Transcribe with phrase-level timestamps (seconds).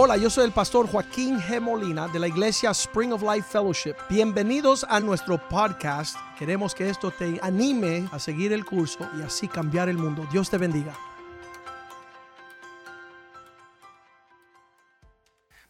[0.00, 1.60] Hola, yo soy el pastor Joaquín G.
[1.60, 3.96] Molina de la iglesia Spring of Life Fellowship.
[4.08, 6.16] Bienvenidos a nuestro podcast.
[6.38, 10.24] Queremos que esto te anime a seguir el curso y así cambiar el mundo.
[10.30, 10.96] Dios te bendiga.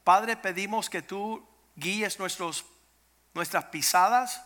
[0.05, 2.67] Padre, pedimos que tú guíes nuestros,
[3.33, 4.45] nuestras pisadas,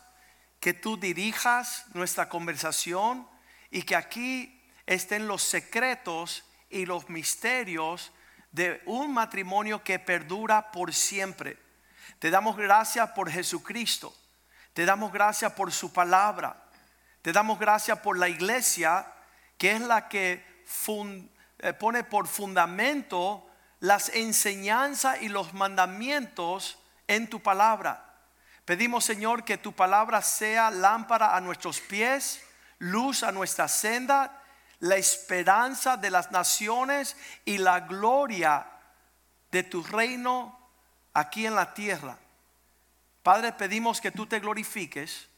[0.61, 3.27] que tú dirijas nuestra conversación
[3.69, 8.13] y que aquí estén los secretos y los misterios
[8.53, 11.59] de un matrimonio que perdura por siempre.
[12.19, 14.15] Te damos gracias por Jesucristo.
[14.75, 16.57] Te damos gracias por su palabra.
[17.23, 19.07] Te damos gracias por la iglesia
[19.59, 20.45] que es la que
[21.59, 23.47] eh, pone por fundamento
[23.81, 28.05] las enseñanzas y los mandamientos en tu palabra.
[28.65, 32.43] Pedimos, Señor, que tu palabra sea lámpara a nuestros pies,
[32.79, 34.42] luz a nuestra senda
[34.83, 38.67] la esperanza de las naciones y la gloria
[39.53, 40.59] de tu reino
[41.15, 42.19] aquí en la tierra.
[43.23, 45.29] Padre, pedimos que tú te glorifiques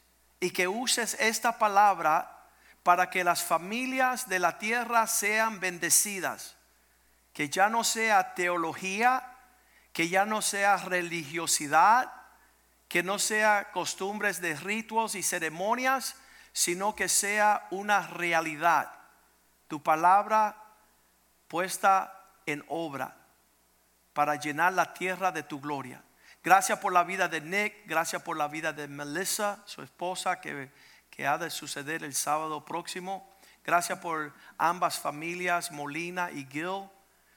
[0.41, 2.49] y que uses esta palabra
[2.83, 6.57] para que las familias de la tierra sean bendecidas.
[7.35, 9.31] Que ya no sea teología,
[9.93, 12.11] que ya no sea religiosidad,
[12.89, 16.17] que no sea costumbres de ritos y ceremonias,
[16.55, 19.04] sino que sea una realidad
[19.69, 20.57] tu palabra
[21.49, 23.17] puesta en obra
[24.13, 26.03] para llenar la tierra de tu gloria.
[26.43, 30.71] Gracias por la vida de Nick, gracias por la vida de Melissa, su esposa, que,
[31.11, 33.35] que ha de suceder el sábado próximo.
[33.65, 36.89] Gracias por ambas familias, Molina y Gil.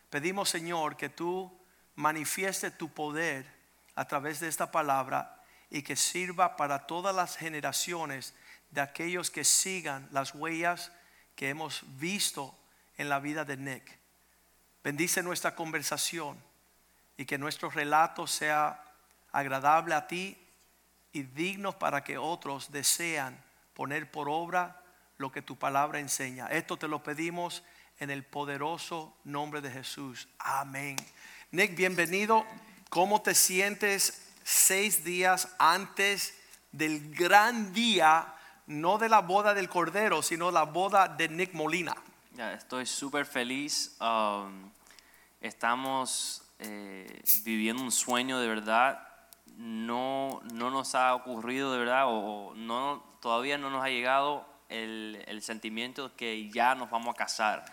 [0.09, 1.57] Pedimos, Señor, que tú
[1.95, 3.45] manifieste tu poder
[3.95, 8.33] a través de esta palabra y que sirva para todas las generaciones
[8.71, 10.91] de aquellos que sigan las huellas
[11.37, 12.53] que hemos visto
[12.97, 13.97] en la vida de Nick.
[14.83, 16.35] Bendice nuestra conversación
[17.15, 18.83] y que nuestro relato sea
[19.31, 20.35] agradable a ti
[21.13, 23.39] y digno para que otros desean
[23.75, 24.81] poner por obra
[25.17, 26.47] lo que tu palabra enseña.
[26.47, 27.63] Esto te lo pedimos
[27.99, 30.27] en el poderoso nombre de Jesús.
[30.39, 30.95] Amén.
[31.51, 32.47] Nick, bienvenido.
[32.89, 36.33] ¿Cómo te sientes seis días antes
[36.71, 38.33] del gran día
[38.67, 41.95] no de la boda del Cordero, sino la boda de Nick Molina.
[42.33, 43.97] Ya, estoy súper feliz.
[43.99, 44.69] Um,
[45.41, 49.01] estamos eh, viviendo un sueño de verdad.
[49.57, 55.23] No, no nos ha ocurrido de verdad, o no, todavía no nos ha llegado el,
[55.27, 57.65] el sentimiento de que ya nos vamos a casar.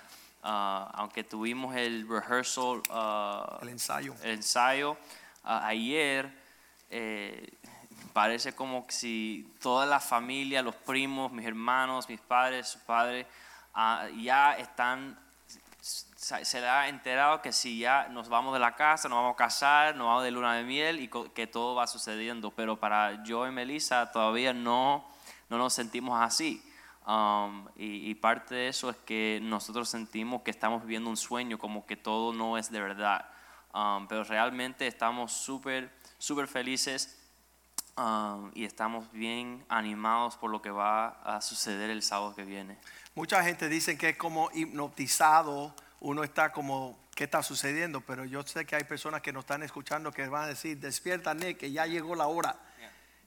[0.42, 4.96] Uh, aunque tuvimos el rehearsal, uh, el ensayo, el ensayo uh,
[5.62, 6.30] ayer,
[6.90, 7.50] eh,
[8.14, 13.26] parece como si toda la familia, los primos, mis hermanos, mis padres, su padre,
[13.74, 15.18] ah, ya están,
[15.80, 19.36] se le ha enterado que si ya nos vamos de la casa, nos vamos a
[19.36, 22.52] casar, nos vamos de luna de miel y que todo va sucediendo.
[22.52, 25.04] Pero para yo y Melissa todavía no,
[25.50, 26.62] no nos sentimos así.
[27.06, 31.84] Um, y, parte de eso es que nosotros sentimos que estamos viviendo un sueño, como
[31.84, 33.28] que todo no es de verdad.
[33.74, 37.23] Um, pero realmente estamos súper, súper felices
[37.96, 42.76] Um, y estamos bien animados por lo que va a suceder el sábado que viene.
[43.14, 48.00] Mucha gente dice que es como hipnotizado, uno está como, ¿qué está sucediendo?
[48.00, 51.34] Pero yo sé que hay personas que nos están escuchando que van a decir, despierta
[51.34, 52.56] Nick, que ya llegó la hora.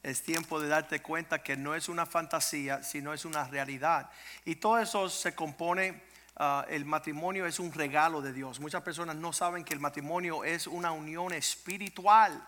[0.03, 4.09] Es tiempo de darte cuenta que no es una fantasía, sino es una realidad.
[4.43, 6.03] Y todo eso se compone,
[6.39, 8.59] uh, el matrimonio es un regalo de Dios.
[8.59, 12.45] Muchas personas no saben que el matrimonio es una unión espiritual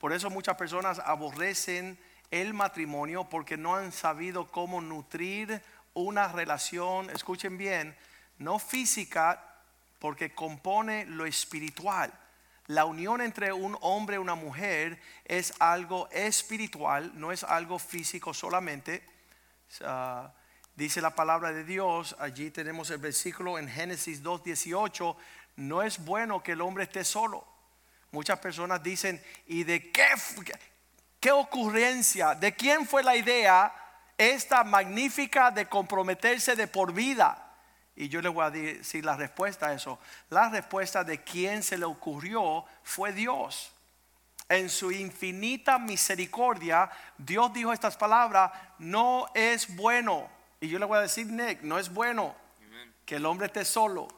[0.00, 1.98] por eso muchas personas aborrecen
[2.30, 5.62] el matrimonio porque no han sabido cómo nutrir
[5.92, 7.94] una relación, escuchen bien,
[8.38, 9.44] no física,
[9.98, 12.10] porque compone lo espiritual.
[12.68, 18.32] La unión entre un hombre y una mujer es algo espiritual, no es algo físico
[18.32, 19.04] solamente.
[20.76, 25.14] dice la palabra de Dios, allí tenemos el versículo en Génesis 2.18,
[25.56, 27.49] no es bueno que el hombre esté solo
[28.12, 30.06] Muchas personas dicen, ¿y de qué,
[31.20, 32.34] qué ocurrencia?
[32.34, 33.72] ¿De quién fue la idea
[34.18, 37.46] esta magnífica de comprometerse de por vida?
[37.94, 39.98] Y yo les voy a decir la respuesta a eso.
[40.30, 43.72] La respuesta de quién se le ocurrió fue Dios.
[44.48, 50.28] En su infinita misericordia, Dios dijo estas palabras, no es bueno.
[50.60, 52.34] Y yo le voy a decir, Nick, no es bueno
[53.04, 54.08] que el hombre esté solo.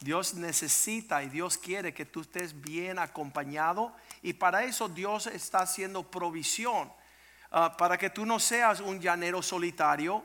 [0.00, 5.60] Dios necesita y Dios quiere que tú estés bien acompañado y para eso Dios está
[5.60, 6.92] haciendo provisión.
[7.50, 10.24] Ah, para que tú no seas un llanero solitario,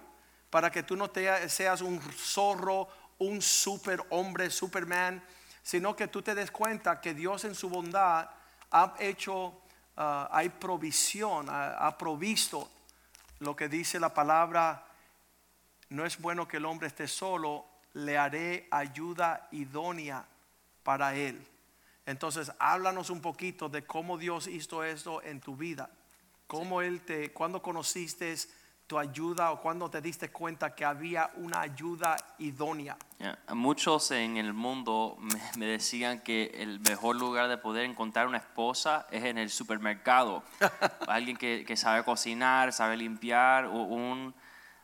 [0.50, 2.88] para que tú no te, seas un zorro,
[3.20, 5.24] un super hombre, superman,
[5.62, 8.30] sino que tú te des cuenta que Dios en su bondad
[8.72, 9.62] ha hecho,
[9.96, 12.70] ah, hay provisión, ha provisto
[13.40, 14.86] lo que dice la palabra,
[15.90, 20.26] no es bueno que el hombre esté solo, le haré ayuda idónea
[20.84, 21.46] para él.
[22.06, 25.92] Entonces, háblanos un poquito de cómo Dios hizo esto en tu vida.
[26.48, 28.36] Cómo Él te, cuando conociste
[28.88, 32.98] tu ayuda o cuando te diste cuenta que había una ayuda idónea.
[33.20, 33.38] Yeah.
[33.54, 38.40] Muchos en el mundo me, me decían que el mejor lugar de poder encontrar una
[38.40, 40.42] esposa es en el supermercado.
[41.08, 44.34] Alguien que, que sabe cocinar, sabe limpiar, o un...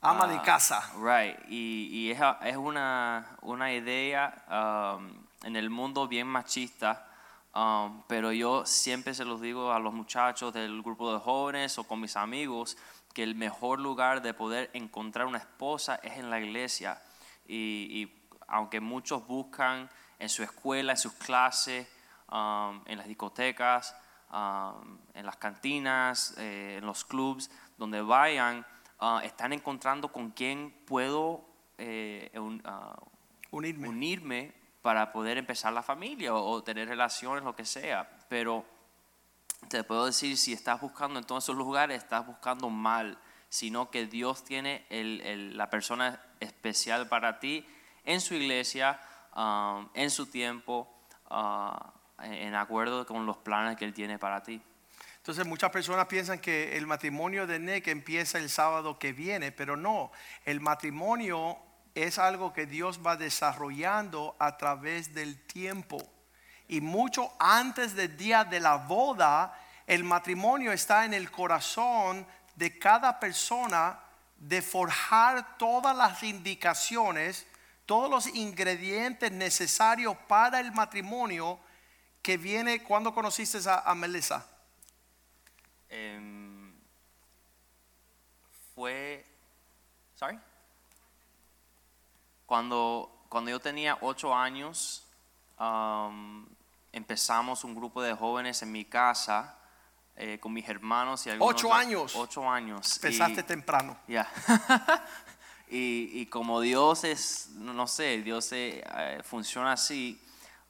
[0.07, 0.91] Ama de ah, casa.
[0.99, 5.09] Right, y, y es, es una, una idea um,
[5.41, 7.07] en el mundo bien machista,
[7.55, 11.85] um, pero yo siempre se los digo a los muchachos del grupo de jóvenes o
[11.85, 12.77] con mis amigos
[13.15, 17.01] que el mejor lugar de poder encontrar una esposa es en la iglesia.
[17.47, 21.87] Y, y aunque muchos buscan en su escuela, en sus clases,
[22.31, 23.95] um, en las discotecas,
[24.31, 27.49] um, en las cantinas, eh, en los clubs,
[27.79, 28.63] donde vayan,
[29.01, 31.45] uh, están encontrando con quién puedo
[31.77, 33.87] eh, un- uh, Unirme.
[33.89, 38.09] unirme para poder empezar la familia o, o tener relaciones, lo que sea.
[38.29, 38.65] Pero
[39.69, 43.17] te puedo decir, si estás buscando en todos esos lugares, estás buscando mal,
[43.49, 47.65] sino que Dios tiene el- el- la persona especial para ti
[48.03, 48.99] en su iglesia,
[49.35, 50.87] um, en su tiempo,
[51.31, 54.61] uh, en acuerdo con los planes que Él tiene para ti.
[55.25, 59.75] Entonces muchas personas piensan que el matrimonio de Nick empieza el sábado que viene, pero
[59.75, 60.11] no,
[60.45, 61.57] el matrimonio
[61.95, 65.97] es algo que Dios va desarrollando a través del tiempo.
[66.67, 72.77] Y mucho antes del día de la boda, el matrimonio está en el corazón de
[72.77, 73.99] cada persona
[74.37, 77.47] de forjar todas las indicaciones,
[77.87, 81.57] todos los ingredientes necesarios para el matrimonio
[82.21, 84.45] que viene cuando conociste a, a Melissa.
[85.97, 86.73] Em,
[88.75, 89.25] fue,
[90.15, 90.37] sorry,
[92.45, 95.07] cuando, cuando yo tenía ocho años,
[95.57, 96.45] um,
[96.91, 99.57] empezamos un grupo de jóvenes en mi casa
[100.17, 102.13] eh, con mis hermanos y algunos ¿Ocho años?
[102.15, 102.95] Ocho años.
[102.97, 103.97] Empezaste Y- temprano.
[104.07, 104.29] ya.
[105.69, 110.21] y, y como Dios es, no no sé, Dios eh, eh, funciona así,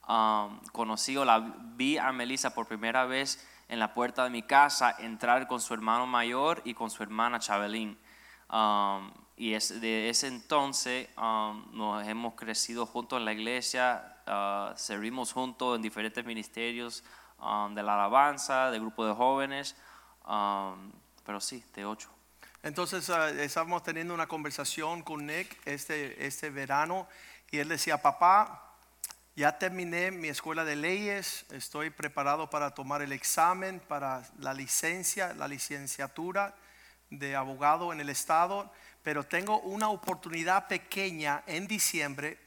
[0.08, 4.42] um, conocí o la vi a Melissa por primera vez en la puerta de mi
[4.42, 7.98] casa entrar con su hermano mayor y con su hermana Chabelín.
[8.50, 14.76] Um, y es, de ese entonces um, nos hemos crecido juntos en la iglesia, uh,
[14.76, 17.04] servimos juntos en diferentes ministerios
[17.40, 19.76] um, de la alabanza, de grupo de jóvenes,
[20.26, 20.92] um,
[21.24, 22.08] pero sí, de ocho.
[22.62, 27.06] Entonces ah, estábamos teniendo una conversación con Nick este, este verano
[27.50, 28.65] y él decía, papá,
[29.36, 35.34] ya terminé mi escuela de leyes, estoy preparado para tomar el examen para la licencia,
[35.34, 36.54] la licenciatura
[37.10, 38.72] de abogado en el estado,
[39.02, 42.38] pero tengo una oportunidad pequeña en diciembre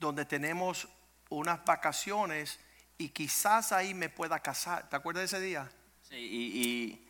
[0.00, 0.88] donde tenemos
[1.30, 2.58] unas vacaciones
[2.98, 4.88] y quizás ahí me pueda casar.
[4.90, 5.70] ¿Te acuerdas de ese día?
[6.02, 7.08] Sí, y,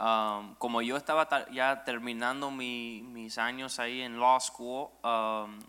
[0.00, 5.60] um, como yo estaba ta- ya terminando mi- mis años ahí en law school, um,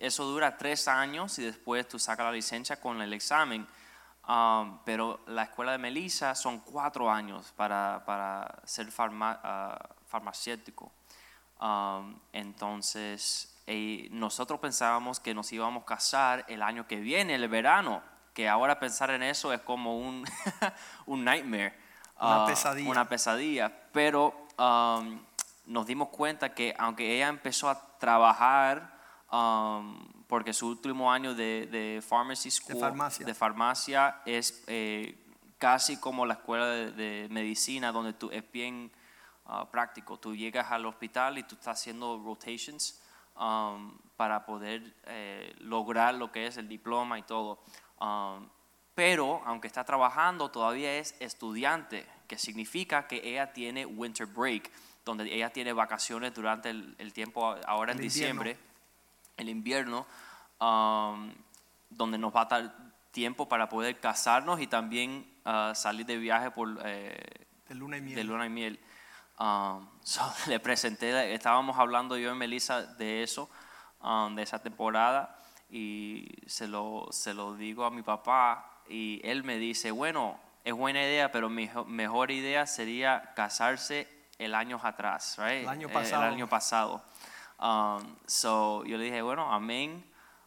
[0.00, 3.66] eso dura tres años y después tú sacas la licencia con el examen.
[4.26, 10.92] Um, pero la escuela de Melissa son cuatro años para, para ser farma- ah, farmacéutico.
[11.60, 17.48] Um, entonces, eh, nosotros pensábamos que nos íbamos a casar el año que viene, el
[17.48, 18.02] verano,
[18.32, 20.24] que ahora pensar en eso es como un,
[21.06, 21.74] un nightmare.
[22.18, 22.90] Una ah, pesadilla.
[22.90, 23.72] Una pesadilla.
[23.92, 25.20] Pero um,
[25.66, 28.99] nos dimos cuenta que aunque ella empezó a trabajar,
[29.30, 29.96] um,
[30.26, 33.26] porque su último año de, de pharmacy school, farmacia.
[33.26, 35.18] de farmacia es eh,
[35.58, 38.90] casi como la escuela de, de medicina, donde tú es bien
[39.46, 40.18] ah, práctico.
[40.18, 43.02] Tú llegas al hospital y tú estás haciendo rotations
[43.38, 47.60] um, para poder eh, lograr lo que es el diploma y todo.
[48.00, 48.48] Um,
[48.94, 54.70] pero aunque está trabajando, todavía es estudiante, que significa que ella tiene winter break,
[55.04, 58.69] donde ella tiene vacaciones durante el, el tiempo ahora en El invierno.
[59.36, 60.06] El invierno,
[60.60, 61.32] um,
[61.90, 62.74] donde nos va a dar
[63.10, 67.18] tiempo para poder casarnos y también ah, salir de viaje por, eh,
[67.68, 68.14] De luna y miel.
[68.16, 68.80] de luna y miel.
[69.38, 73.48] Um, so, le presenté, estábamos hablando yo y Melissa de eso,
[74.02, 75.36] um, de esa temporada,
[75.70, 80.74] y se lo, se lo digo a mi papá, y él me dice, bueno, es
[80.74, 84.06] buena idea, pero mi jo- mejor idea sería casarse
[84.38, 85.62] el año atrás, right?
[85.62, 86.22] El año Eh, pasado.
[86.24, 87.02] El año pasado.
[87.60, 90.02] Um, so, yo le dije, bueno, amén.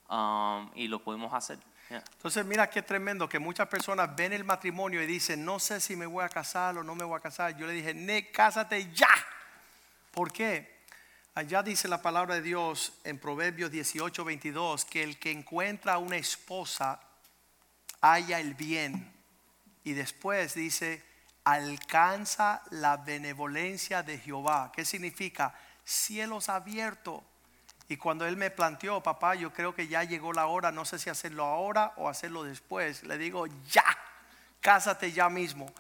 [0.10, 1.60] um, y lo podemos hacer.
[1.90, 2.04] Yeah.
[2.14, 5.96] Entonces mira qué tremendo que muchas personas ven el matrimonio y dicen, no sé si
[5.96, 7.56] me voy a casar o no me voy a casar.
[7.58, 9.10] Yo le dije, Nick, cásate ya.
[10.12, 10.82] ¿Por qué?
[11.36, 16.18] Allá dice la palabra de Dios en Proverbios 18, 22, que el que encuentra una
[16.18, 17.00] esposa
[18.02, 19.12] halla el bien.
[19.84, 21.04] Y después dice,
[21.44, 24.72] alcanza la benevolencia de Jehová.
[24.74, 25.56] ¿Qué significa?
[25.84, 27.22] Cielos abiertos.
[27.90, 31.00] Y cuando él me planteó, papá, yo creo que ya llegó la hora, no sé
[31.00, 33.86] si hacerlo ahora o hacerlo después, le digo, ya,
[34.62, 35.72] cásate ya mismo,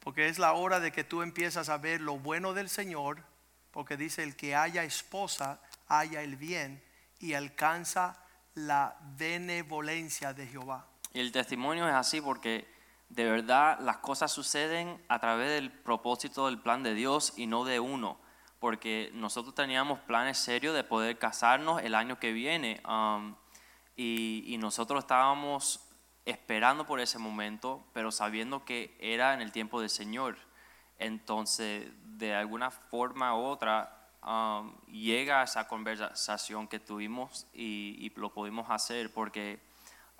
[0.00, 3.24] porque es la hora de que tú empiezas a ver lo bueno del Señor,
[3.72, 6.82] porque dice, el que haya esposa, haya el bien
[7.18, 8.16] y alcanza
[8.54, 10.86] la benevolencia de Jehová.
[11.12, 12.68] Y el testimonio es así porque
[13.08, 17.64] de verdad las cosas suceden a través del propósito del plan de Dios y no
[17.64, 18.18] de uno.
[18.58, 23.34] Porque nosotros teníamos planes serios de poder casarnos el año que viene um,
[23.96, 25.80] y, nosotros estábamos
[26.24, 30.36] esperando por ese momento, pero sabiendo que era en el tiempo del Señor.
[30.98, 31.88] Entonces,
[32.18, 38.68] de alguna forma u otra, um, llega esa conversación que tuvimos y, y lo pudimos
[38.70, 39.60] hacer porque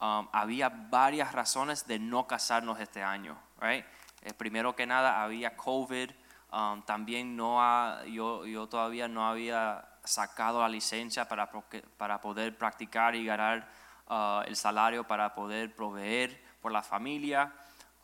[0.01, 3.37] um, había varias razones de no casarnos este año.
[3.61, 3.85] Right?
[4.23, 6.11] Eh, primero que nada, había COVID.
[6.53, 11.51] Um, también no ha- yo, yo todavía no había sacado la licencia para,
[11.97, 13.69] para poder practicar y ganar
[14.09, 17.53] uh, el salario para poder proveer por la familia.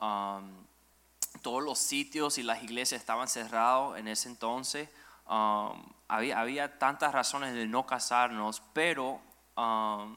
[0.00, 0.64] Um,
[1.42, 4.88] todos los sitios y las iglesias estaban cerrados en ese entonces.
[5.26, 9.20] Um, había, había tantas razones de no casarnos, pero
[9.56, 10.14] um,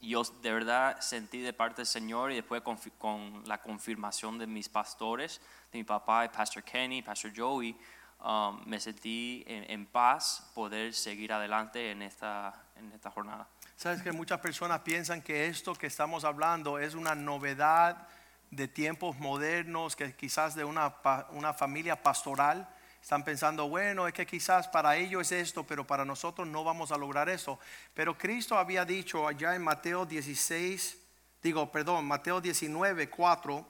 [0.00, 4.46] yo de verdad sentí de parte del Señor y después confi- con la confirmación de
[4.46, 5.40] mis pastores,
[5.72, 7.76] de mi papá Pastor Kenny, Pastor Joey,
[8.24, 13.48] um, me sentí en, en paz poder seguir adelante en esta, en esta jornada.
[13.76, 18.08] Sabes que muchas personas piensan que esto que estamos hablando es una novedad
[18.50, 20.94] de tiempos modernos, que quizás de una,
[21.30, 22.68] una familia pastoral.
[23.08, 26.92] Están pensando, bueno, es que quizás para ellos es esto, pero para nosotros no vamos
[26.92, 27.58] a lograr eso.
[27.94, 30.98] Pero Cristo había dicho allá en Mateo 16,
[31.42, 33.66] digo, perdón, Mateo 19, 4,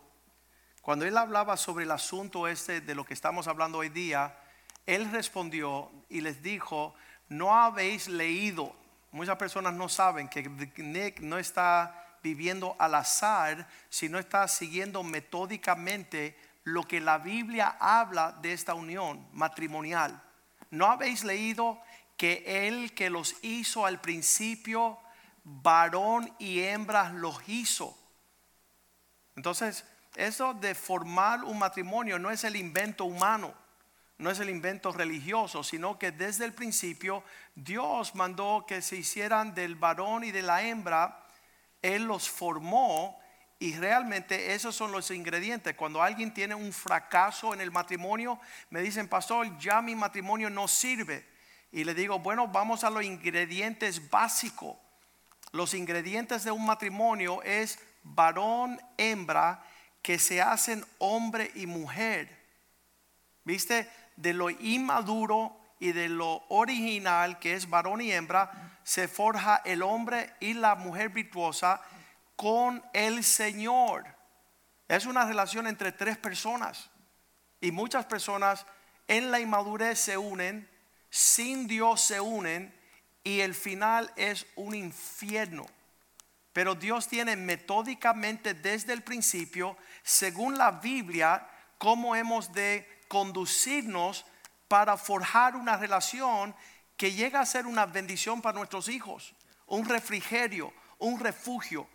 [0.82, 4.36] cuando él hablaba sobre el asunto este de lo que estamos hablando hoy día,
[4.84, 6.96] él respondió y les dijo,
[7.28, 8.74] no habéis leído.
[9.12, 16.36] Muchas personas no saben que Nick no está viviendo al azar, sino está siguiendo metódicamente
[16.72, 20.22] lo que la Biblia habla de esta unión matrimonial.
[20.70, 21.80] ¿No habéis leído
[22.16, 24.98] que él que los hizo al principio,
[25.44, 27.96] varón y hembras los hizo?
[29.34, 29.84] Entonces,
[30.14, 33.54] eso de formar un matrimonio no es el invento humano,
[34.18, 37.22] no es el invento religioso, sino que desde el principio
[37.54, 41.24] Dios mandó que se hicieran del varón y de la hembra,
[41.80, 43.18] Él los formó
[43.60, 45.74] y realmente esos son los ingredientes.
[45.74, 48.38] Cuando alguien tiene un fracaso en el matrimonio,
[48.70, 51.26] me dicen, pastor, ya mi matrimonio no sirve.
[51.72, 54.76] Y le digo, bueno, vamos a los ingredientes básicos.
[55.50, 59.64] Los ingredientes de un matrimonio es varón, hembra,
[60.02, 62.38] que se hacen hombre y mujer.
[63.42, 63.90] ¿Viste?
[64.14, 69.82] De lo inmaduro y de lo original, que es varón y hembra, se forja el
[69.82, 71.80] hombre y la mujer virtuosa
[72.38, 74.06] con el Señor.
[74.86, 76.88] Es una relación entre tres personas.
[77.60, 78.64] Y muchas personas
[79.08, 80.70] en la inmadurez se unen,
[81.10, 82.72] sin Dios se unen,
[83.24, 85.66] y el final es un infierno.
[86.52, 91.44] Pero Dios tiene metódicamente desde el principio, según la Biblia,
[91.76, 94.24] cómo hemos de conducirnos
[94.68, 96.54] para forjar una relación
[96.96, 99.34] que llega a ser una bendición para nuestros hijos,
[99.66, 101.88] un refrigerio, un refugio,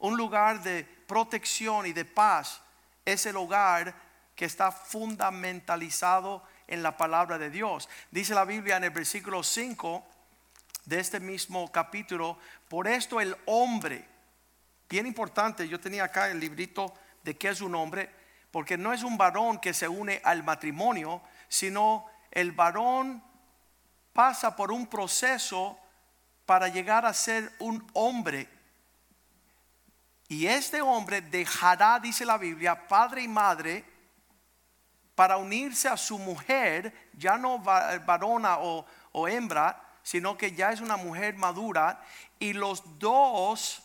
[0.00, 2.60] un lugar de protección y de paz.
[3.04, 3.94] Es el hogar
[4.34, 7.88] que está fundamentalizado en la palabra de Dios.
[8.10, 10.04] Dice la Biblia en el versículo 5
[10.86, 12.38] de este mismo capítulo,
[12.68, 14.06] por esto el hombre,
[14.88, 18.10] bien importante, yo tenía acá el librito de qué es un hombre,
[18.50, 23.22] porque no es un varón que se une al matrimonio, sino el varón
[24.12, 25.78] pasa por un proceso
[26.46, 28.48] para llegar a ser un hombre.
[30.30, 33.84] Y este hombre dejará, dice la Biblia, padre y madre,
[35.16, 40.70] para unirse a su mujer, ya no va- varona o, o hembra, sino que ya
[40.70, 42.00] es una mujer madura,
[42.38, 43.82] y los dos,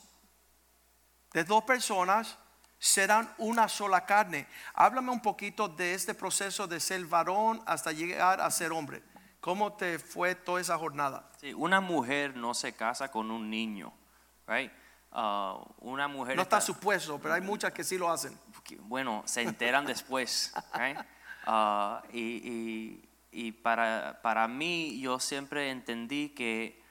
[1.34, 2.38] de dos personas,
[2.78, 4.46] serán una sola carne.
[4.76, 9.02] Háblame un poquito de este proceso de ser varón hasta llegar a ser hombre.
[9.42, 11.28] ¿Cómo te fue toda esa jornada?
[11.42, 13.92] Sí, una mujer no se casa con un niño.
[14.46, 14.72] right?
[15.18, 18.38] Uh, una mujer No está está- supuesto, pero hay muchas que sí lo hacen.
[18.66, 20.52] que, bueno, se enteran después.
[21.46, 26.82] Ah, y y- y para, para mí, yo siempre entendí que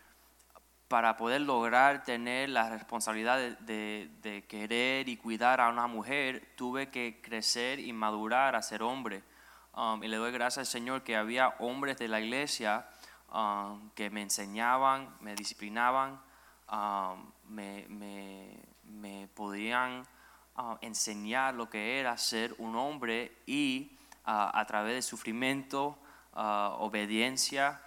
[0.88, 6.52] para poder lograr tener la responsabilidad de, de- de querer y cuidar a una mujer,
[6.56, 9.22] tuve que crecer y madurar a ser hombre.
[9.74, 12.86] Um, y le doy gracias al Señor que había hombres de la iglesia
[13.32, 16.20] um, que me enseñaban, me disciplinaban,
[16.70, 20.06] um, me, podían
[20.56, 23.96] uh, enseñar lo que era ser un hombre y
[24.26, 25.98] uh, a través del sufrimiento,
[26.34, 27.80] uh, obediencia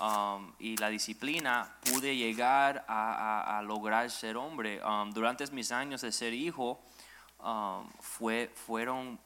[0.00, 4.82] um, y la disciplina pude llegar a, lograr ser hombre.
[4.84, 6.80] Um, durante mis años de ser hijo,
[7.42, 9.18] um, fue, fueron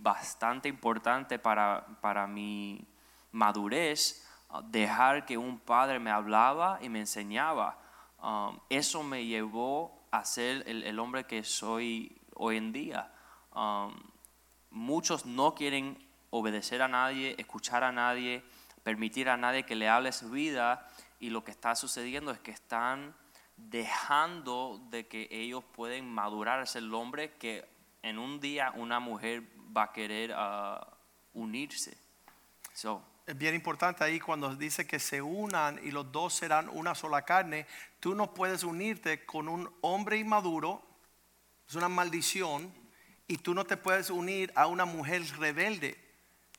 [0.00, 2.84] bastante importantes para, para mi
[3.32, 4.26] madurez,
[4.64, 7.79] dejar que un padre me hablaba y me enseñaba.
[8.22, 13.12] Um, eso me llevó a ser el, hombre que soy hoy en día.
[13.54, 13.94] Um,
[14.70, 15.98] muchos no quieren
[16.30, 18.44] obedecer a nadie, escuchar a nadie,
[18.82, 22.50] permitir a nadie que le hable su vida y lo que está sucediendo es que
[22.50, 23.14] están
[23.56, 27.68] dejando de que ellos pueden madurar ser el hombre que
[28.02, 29.42] en un día una mujer
[29.76, 30.96] va a querer ah,
[31.34, 31.96] unirse.
[33.30, 37.22] Es bien importante ahí cuando dice que se unan y los dos serán una sola
[37.22, 37.64] carne.
[38.00, 40.82] Tú no puedes unirte con un hombre inmaduro,
[41.68, 42.74] es una maldición,
[43.28, 45.96] y tú no te puedes unir a una mujer rebelde,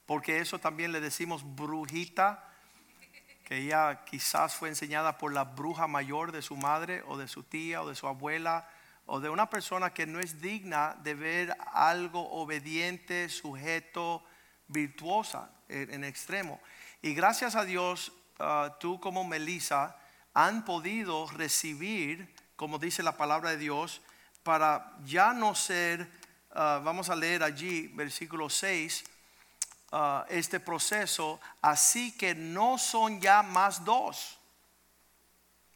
[0.06, 2.50] porque eso también le decimos brujita,
[3.44, 7.44] que ella quizás fue enseñada por la bruja mayor de su madre o de su
[7.44, 8.66] tía o de su abuela
[9.06, 14.24] o de una persona que no es digna de ver algo obediente, sujeto,
[14.70, 16.60] virtuosa en, extremo.
[17.02, 19.96] Y gracias a Dios, ah, tú como Melissa
[20.34, 24.02] han podido recibir, como dice la palabra de Dios,
[24.44, 26.10] para ya no ser,
[26.52, 29.04] ah, vamos a leer allí, versículo 6,
[29.92, 34.38] ah, este proceso, así que no son ya más dos.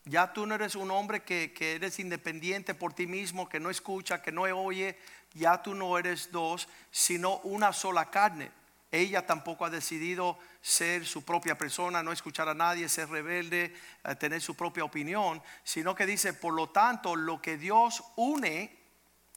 [0.07, 3.71] Ya tú no eres un hombre que, que eres independiente por ti mismo, que no
[3.71, 4.99] escucha, que no oye.
[5.33, 8.51] Ya tú no eres dos, sino una sola carne.
[8.91, 14.15] Ella tampoco ha decidido ser su propia persona, no escuchar a nadie, ser rebelde, eh,
[14.15, 18.85] tener su propia opinión, sino que dice, por lo tanto, lo que Dios une,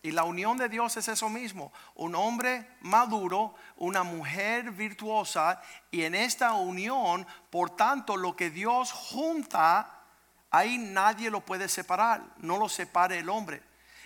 [0.00, 6.02] y la unión de Dios es eso mismo, un hombre maduro, una mujer virtuosa, y
[6.02, 10.02] en esta unión, por tanto, lo que Dios junta,
[10.50, 13.62] ahí nadie lo puede separar, no lo separe el hombre.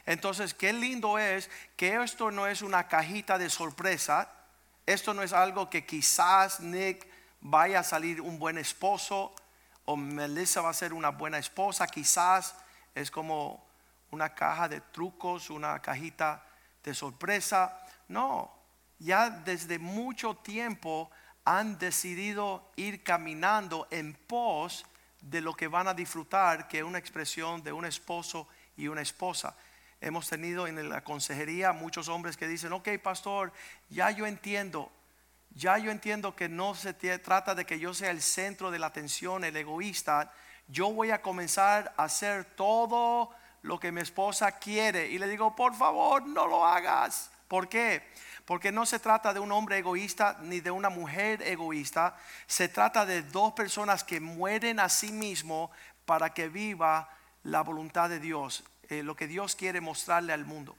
[0.06, 4.28] Entonces, qué lindo es que esto no es una cajita de sorpresa,
[4.86, 7.06] esto no es algo que quizás Nick
[7.40, 9.34] vaya a salir un buen esposo
[9.84, 12.54] o Melissa va a ser una buena esposa, quizás
[12.94, 13.64] es como
[14.10, 16.44] una caja de trucos, una cajita
[16.84, 17.78] de sorpresa.
[18.08, 18.52] No,
[18.98, 21.10] ya desde mucho tiempo
[21.44, 24.86] han decidido ir caminando en pos
[25.20, 29.02] de lo que van a disfrutar, que es una expresión de un esposo y una
[29.02, 29.56] esposa.
[30.04, 33.52] Hemos tenido en la consejería muchos hombres que dicen, ok, pastor,
[33.88, 34.90] ya yo entiendo,
[35.54, 38.88] ya yo entiendo que no se trata de que yo sea el centro de la
[38.88, 40.32] atención, el egoísta.
[40.66, 43.30] Yo voy a comenzar a hacer todo
[43.62, 45.06] lo que mi esposa quiere.
[45.08, 47.30] Y le digo, por favor, no lo hagas.
[47.46, 48.02] ¿Por qué?
[48.44, 52.16] Porque no se trata de un hombre egoísta ni de una mujer egoísta.
[52.48, 55.70] Se trata de dos personas que mueren a sí mismo
[56.06, 57.08] para que viva
[57.44, 60.76] la voluntad de Dios, eh, lo que Dios quiere mostrarle al mundo.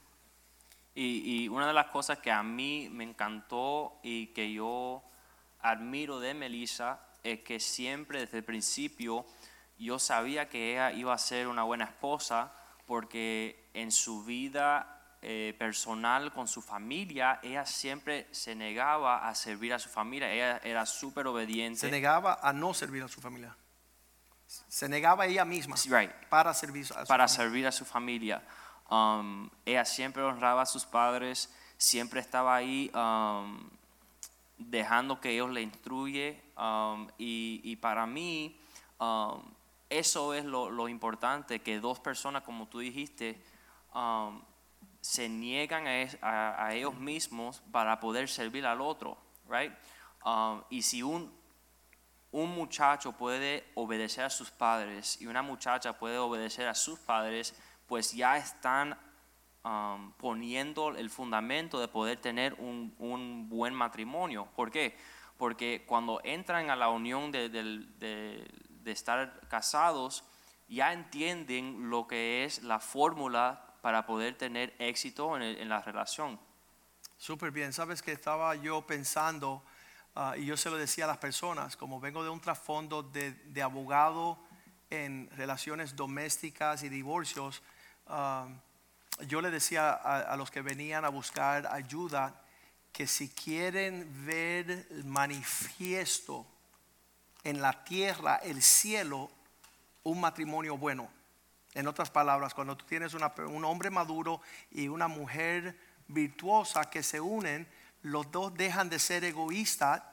[0.95, 5.03] Y, y una de las cosas que a mí me encantó y que yo
[5.61, 9.25] admiro de Melissa es que siempre desde el principio
[9.79, 12.53] yo sabía que ella iba a ser una buena esposa
[12.85, 19.73] porque en su vida eh, personal con su familia ella siempre se negaba a servir
[19.73, 21.79] a su familia, ella era súper obediente.
[21.79, 23.55] Se negaba a no servir a su familia.
[24.67, 26.11] Se negaba ella misma Right.
[26.29, 27.27] para servir a su para familia.
[27.27, 28.43] servir a su familia.
[28.89, 33.69] Um, ella siempre honraba a sus padres, siempre estaba ahí um,
[34.57, 36.41] dejando que ellos le instruye.
[36.57, 38.55] um, y, y para mí,
[38.99, 39.41] um,
[39.89, 43.41] eso es lo, lo importante, que dos personas, como tú dijiste,
[43.95, 44.41] um,
[45.01, 49.17] se niegan a, es- a- a ellos mismos para poder servir al otro,
[49.49, 49.73] right?
[50.25, 51.31] Um, y si un,
[52.33, 57.55] un muchacho puede obedecer a sus padres y una muchacha puede obedecer a sus padres,
[57.87, 58.97] pues ya están
[59.63, 64.47] um, poniendo el fundamento de poder tener un, un buen matrimonio.
[64.55, 64.97] ¿Por qué?
[65.37, 70.23] Porque cuando entran a la unión de, de- estar casados,
[70.67, 76.39] ya entienden lo que es la fórmula para poder tener éxito en, en la relación.
[77.17, 77.71] Súper bien.
[77.73, 79.63] Sabes que estaba yo pensando,
[80.15, 83.31] ah, y yo se lo decía a las personas, como vengo de un trasfondo de,
[83.31, 84.39] de abogado
[84.89, 87.63] en relaciones domésticas y divorcios,
[88.07, 88.47] ah,
[89.27, 92.41] yo le decía a, los que venían a buscar ayuda
[92.91, 96.45] que si quieren ver manifiesto
[97.43, 99.29] en la tierra, el cielo,
[100.03, 101.09] un matrimonio bueno.
[101.73, 107.01] En otras palabras, cuando tú tienes una un hombre maduro y una mujer virtuosa que
[107.01, 107.67] se unen,
[108.03, 110.03] los dos dejan de ser egoístas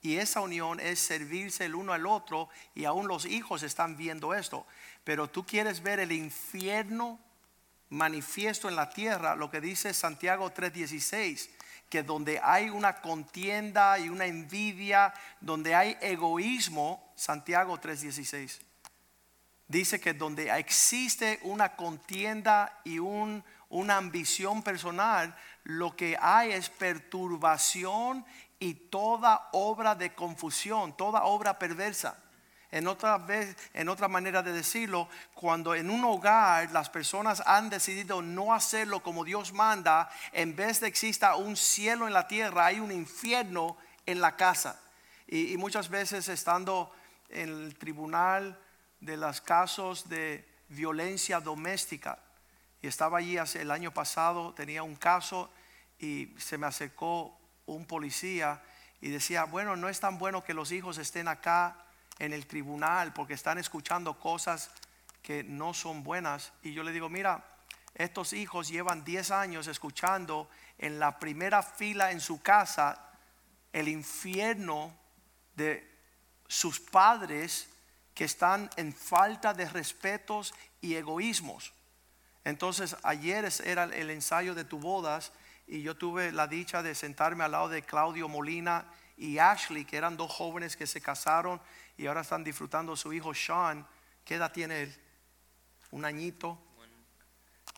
[0.00, 4.32] y esa unión es servirse el uno al otro y aún los hijos están viendo
[4.32, 4.66] esto.
[5.04, 7.18] Pero tú quieres ver el infierno
[7.90, 11.50] manifiesto en la tierra, lo que dice Santiago 3:16,
[11.90, 18.60] que donde hay una contienda y una envidia, donde hay egoísmo, Santiago 3:16
[19.66, 26.70] dice que donde existe una contienda y un- una ambición personal, lo que hay es
[26.70, 28.24] perturbación
[28.58, 32.16] y toda obra de confusión, toda obra perversa.
[32.72, 37.68] En otra, vez, en otra manera de decirlo, cuando en un hogar las personas han
[37.68, 42.66] decidido no hacerlo como Dios manda, en vez de exista un cielo en la tierra,
[42.66, 44.80] hay un infierno en la casa.
[45.26, 46.94] Y, y muchas veces estando
[47.28, 48.56] en el tribunal
[49.00, 52.18] de los casos de violencia doméstica,
[52.82, 55.50] y estaba allí hace el año pasado, tenía un caso
[55.98, 58.62] y se me acercó un policía
[59.00, 61.76] y decía, bueno, no es tan bueno que los hijos estén acá
[62.18, 64.70] en el tribunal porque están escuchando cosas
[65.22, 66.52] que no son buenas.
[66.62, 67.44] Y yo le digo, mira,
[67.94, 73.10] estos hijos llevan 10 años escuchando en la primera fila en su casa
[73.72, 74.94] el infierno
[75.54, 75.88] de
[76.46, 77.68] sus padres
[78.14, 81.72] que están en falta de respetos y egoísmos.
[82.44, 85.32] Entonces ayer era el ensayo de tu bodas
[85.66, 89.96] y yo tuve la dicha de sentarme al lado de Claudio Molina y Ashley, que
[89.96, 91.60] eran dos jóvenes que se casaron
[91.96, 93.86] y ahora están disfrutando su hijo Sean.
[94.24, 95.00] ¿Qué edad tiene él?
[95.90, 96.58] Un añito.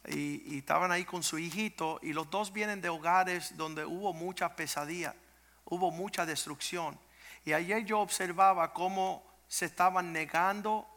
[0.09, 4.13] Y, y estaban ahí con su hijito y los dos vienen de hogares donde hubo
[4.13, 5.15] mucha pesadilla,
[5.65, 6.99] hubo mucha destrucción.
[7.45, 10.89] Y ayer yo observaba cómo se estaban negando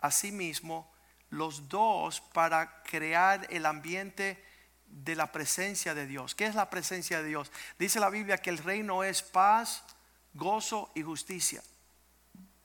[0.00, 0.93] a sí mismo
[1.34, 4.42] los dos para crear el ambiente
[4.86, 6.34] de la presencia de Dios.
[6.34, 7.50] ¿Qué es la presencia de Dios?
[7.78, 9.84] Dice la Biblia que el reino es paz,
[10.32, 11.62] gozo y justicia.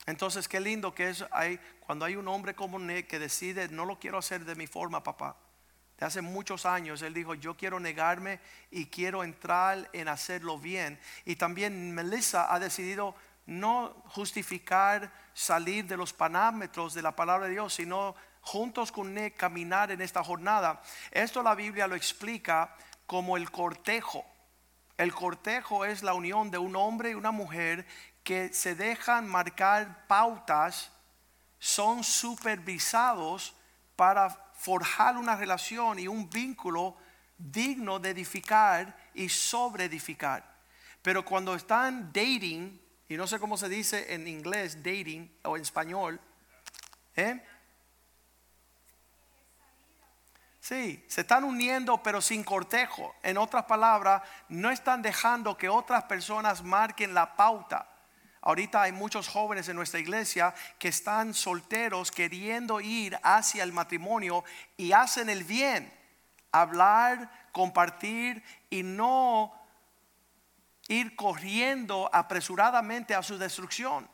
[0.05, 3.99] Entonces, qué lindo que es hay, cuando hay un hombre como que decide, no lo
[3.99, 5.35] quiero hacer de mi forma, papá.
[5.97, 8.39] De hace muchos años, él dijo, yo quiero negarme
[8.71, 10.99] y quiero entrar en hacerlo bien.
[11.25, 13.15] Y también Melissa ha decidido
[13.47, 19.37] no justificar salir de los parámetros de la palabra de Dios, sino juntos con Nick
[19.37, 20.81] caminar en esta jornada.
[21.11, 22.75] Esto la Biblia lo explica
[23.05, 24.25] como el cortejo.
[24.97, 27.85] El cortejo es la unión de un hombre y una mujer
[28.23, 30.91] que se dejan marcar pautas,
[31.57, 33.55] son supervisados
[33.95, 36.97] para forjar una relación y un vínculo
[37.37, 40.59] digno de edificar y sobre edificar.
[41.01, 45.63] Pero cuando están dating, y no sé cómo se dice en inglés dating o en
[45.63, 46.19] español,
[47.15, 47.41] ¿eh?
[50.69, 53.15] Sí, se están uniendo pero sin cortejo.
[53.23, 57.89] En otras palabras, no están dejando que otras personas marquen la pauta.
[58.39, 64.43] Ahorita hay muchos jóvenes en nuestra iglesia que están solteros queriendo ir hacia el matrimonio
[64.77, 65.91] y hacen el bien.
[66.51, 69.51] Hablar, compartir y no
[70.87, 74.07] ir corriendo apresuradamente a su destrucción.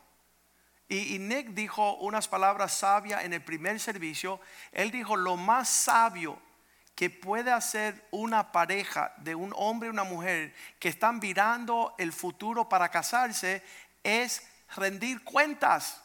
[0.88, 4.40] Y, Nick dijo unas palabras sabias en el primer servicio.
[4.72, 6.45] Él dijo, lo más sabio
[6.96, 12.10] que puede hacer una pareja de un hombre y una mujer que están mirando el
[12.10, 13.62] futuro para casarse
[14.02, 14.42] es
[14.74, 16.02] rendir cuentas,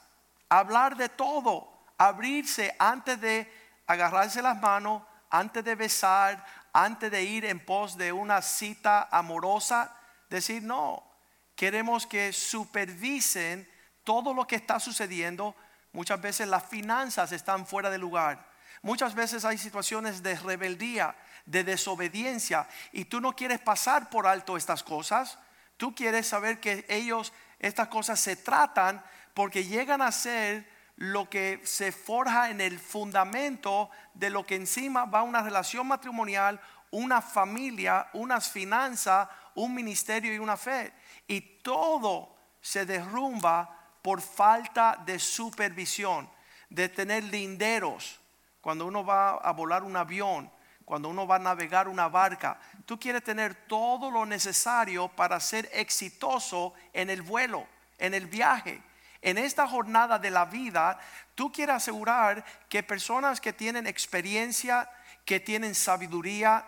[0.50, 3.50] hablar de todo, abrirse antes de
[3.88, 9.96] agarrarse las manos, antes de besar, antes de ir en pos de una cita amorosa.
[10.30, 11.10] Decir, no,
[11.56, 13.66] queremos que supervisen
[14.04, 15.56] todo lo que está sucediendo.
[15.94, 18.51] Muchas veces las finanzas están fuera de lugar.
[18.82, 24.58] Muchas veces hay situaciones de rebeldía, de desobediencia, y tú no quieres pasar por alto
[24.58, 25.38] estas cosas.
[25.78, 29.04] Tú quieres saber que ellos, estas cosas se tratan
[29.34, 35.06] porque llegan a ser lo que se forja en el fundamento de lo que encima
[35.06, 36.60] va una relación matrimonial,
[36.92, 40.94] una familia, unas finanzas, un ministerio y una fe.
[41.28, 46.30] Y todo se derrumba por falta de supervisión.
[46.72, 48.21] de tener linderos
[48.62, 50.52] cuando uno va a volar un avión,
[50.86, 52.60] cuando uno va a navegar una barca.
[52.86, 58.82] Tú quieres tener todo lo necesario para ser exitoso en el vuelo, en el viaje.
[59.22, 61.00] En esta jornada de la vida,
[61.36, 64.90] tú quieres asegurar que personas que tienen experiencia,
[65.26, 66.66] que tienen sabiduría,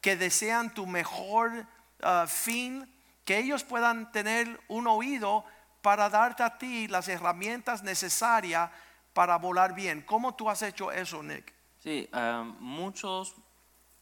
[0.00, 1.66] que desean tu mejor
[2.02, 2.88] uh, fin,
[3.24, 5.44] que ellos puedan tener un oído
[5.82, 8.70] para darte a ti las herramientas necesarias
[9.16, 10.02] para volar bien.
[10.02, 11.50] ¿Cómo tú has hecho eso, Nick?
[11.78, 13.34] Sí, um, muchos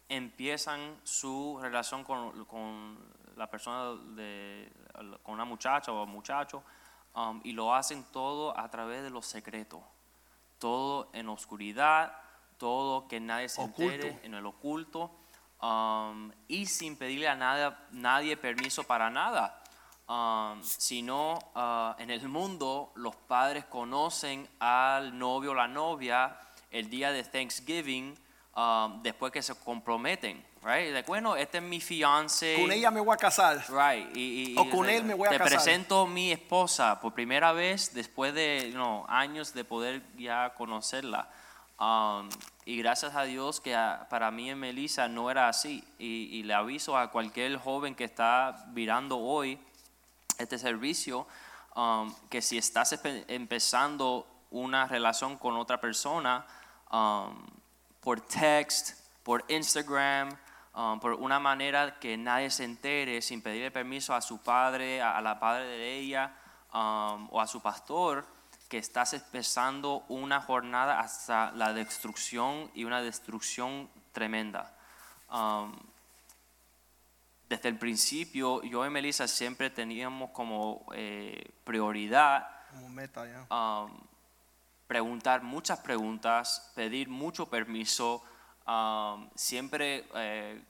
[0.08, 2.98] empiezan su relación con, con
[3.36, 4.68] la persona, de,
[5.22, 6.64] con una muchacha o muchacho,
[7.14, 9.80] um, y lo hacen todo a través de los secretos,
[10.58, 12.12] todo en oscuridad,
[12.58, 15.12] todo que nadie se entere, en el oculto,
[15.62, 19.62] um, y sin pedirle a nadie, nadie permiso para nada.
[20.06, 26.36] Um, sino uh, en el mundo los padres conocen al novio o la novia
[26.70, 28.14] el día de Thanksgiving
[28.54, 30.44] um, después que se comprometen.
[30.62, 31.06] Right?
[31.06, 32.56] bueno, este es mi fiance.
[32.58, 33.64] Con ella me voy a casar.
[33.68, 34.16] Right.
[34.16, 35.46] Y, o con él me voy a casar.
[35.46, 41.30] Te presento mi esposa por primera vez después de you años de poder ya conocerla.
[41.78, 42.28] Um,
[42.64, 43.76] y gracias a Dios que
[44.08, 45.84] para mí en Melissa no era así.
[45.98, 49.58] Y, le aviso a cualquier joven que está mirando hoy
[50.38, 51.26] este servicio
[51.76, 56.46] um, que si estás empezando una relación con otra persona,
[56.92, 57.34] um,
[58.00, 60.36] por text, por Instagram,
[60.74, 65.20] um, por una manera que nadie se entere sin pedirle permiso a su padre, a,
[65.20, 66.32] la padre de ella
[66.72, 68.26] um, o a su pastor,
[68.68, 74.72] que estás empezando una jornada hasta la destrucción y una destrucción tremenda.
[77.54, 83.24] Desde el principio, yo y Melissa siempre teníamos como eh, prioridad como meta,
[84.88, 88.24] preguntar muchas preguntas, pedir mucho permiso,
[88.66, 90.60] um, siempre eh,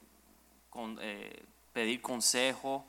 [1.00, 2.84] eh, pedir consejo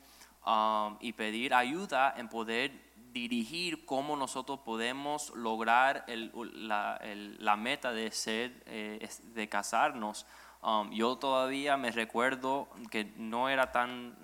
[0.46, 2.74] um, y pedir ayuda en poder
[3.14, 10.26] dirigir cómo nosotros podemos lograr la, meta de ser, de casarnos.
[10.62, 14.16] Um, yo todavía me recuerdo que no era tan...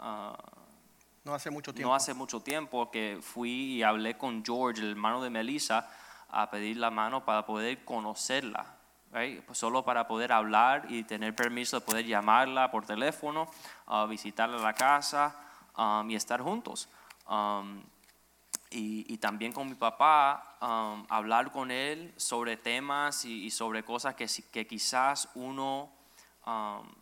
[0.00, 0.34] Uh,
[1.24, 1.88] no hace mucho tiempo.
[1.88, 5.88] No hace mucho tiempo que fui y hablé con George, el hermano de Melissa,
[6.28, 8.66] a pedir la mano para poder conocerla,
[9.10, 13.48] pues solo para poder hablar y tener permiso de poder llamarla por teléfono,
[13.86, 15.34] uh, visitarla a la casa
[15.78, 16.88] um, y estar juntos.
[17.30, 17.82] Um,
[18.76, 24.26] y, también con mi papá, um, hablar con él sobre temas y, sobre cosas que,
[24.50, 25.92] que quizás uno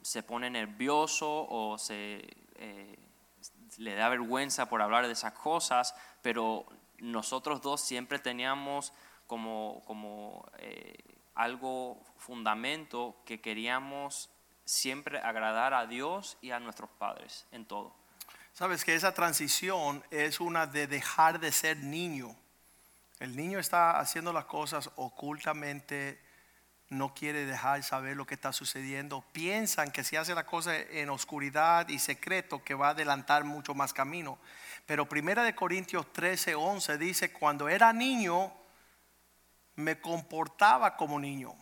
[0.03, 2.25] se pone nervioso o se,
[2.57, 2.97] eh,
[3.79, 6.67] le da vergüenza por hablar de esas cosas, pero
[6.99, 8.93] nosotros dos siempre teníamos
[9.27, 10.97] como, como eh,
[11.35, 14.31] algo fundamento que queríamos
[14.65, 18.02] siempre agradar a Dios y a nuestros padres en todo.
[18.53, 22.37] Sabes que esa transición es una de dejar de ser niño.
[23.19, 26.21] El niño está haciendo las cosas ocultamente,
[26.91, 29.25] no quiere dejar saber lo que está sucediendo.
[29.33, 33.75] Piensan que si hace la cosa en oscuridad y secreto que va a adelantar mucho
[33.75, 34.39] más camino.
[34.85, 38.53] Pero Primera de Corintios 13, 11 dice, cuando era niño,
[39.77, 41.55] me comportaba como niño,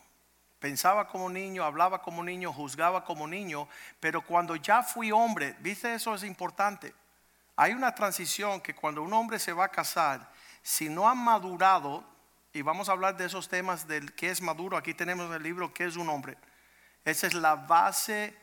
[0.61, 3.66] pensaba como niño, hablaba como niño, juzgaba como niño,
[3.99, 6.94] pero cuando ya fui hombre, ¿viste eso es importante?
[7.57, 10.31] Hay una transición que cuando un hombre se va a casar,
[10.62, 12.05] si no ha madurado,
[12.53, 15.73] y vamos a hablar de esos temas del que es maduro, aquí tenemos el libro
[15.73, 16.37] que es un hombre.
[17.05, 18.37] Esa es la base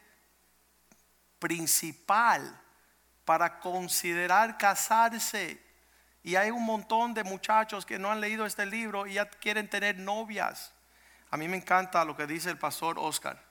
[1.40, 2.60] principal
[3.26, 5.62] para considerar casarse.
[6.24, 9.70] Y hay un montón de muchachos que no han leído este libro y ya quieren
[9.70, 10.74] tener novias.
[11.30, 13.44] A mí me encanta lo que dice el pastor Oscar.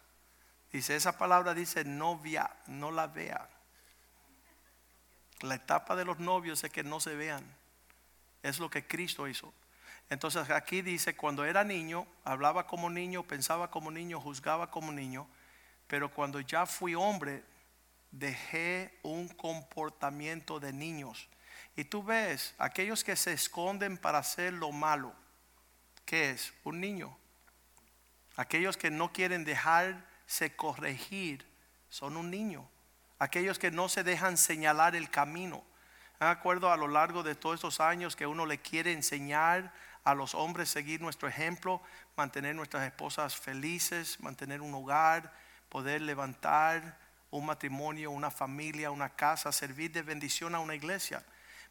[0.72, 3.48] Dice, esa palabra dice novia, no la vea.
[5.40, 7.44] La etapa de los novios es que no se vean.
[8.42, 9.52] Es lo que Cristo hizo.
[10.08, 15.26] Entonces aquí dice, cuando era niño, hablaba como niño, pensaba como niño, juzgaba como niño,
[15.86, 17.44] pero cuando ya fui hombre,
[18.10, 21.28] dejé un comportamiento de niños.
[21.76, 25.12] Y tú ves, aquellos que se esconden para hacer lo malo,
[26.04, 26.54] ¿qué es?
[26.64, 27.16] Un niño.
[28.36, 31.46] Aquellos que no quieren dejarse corregir,
[31.88, 32.68] son un niño.
[33.18, 35.64] Aquellos que no se dejan señalar el camino.
[36.20, 39.72] Me acuerdo a lo largo de todos estos años que uno le quiere enseñar
[40.04, 41.82] a los hombres seguir nuestro ejemplo,
[42.16, 45.32] mantener nuestras esposas felices, mantener un hogar,
[45.68, 46.98] poder levantar
[47.30, 51.24] un matrimonio, una familia, una casa, servir de bendición a una iglesia.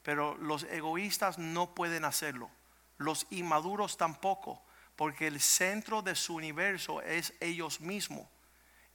[0.04, 2.50] Pero los egoístas no pueden hacerlo.
[2.98, 4.62] Los inmaduros tampoco.
[4.96, 8.28] Porque el centro de su universo es ellos mismos.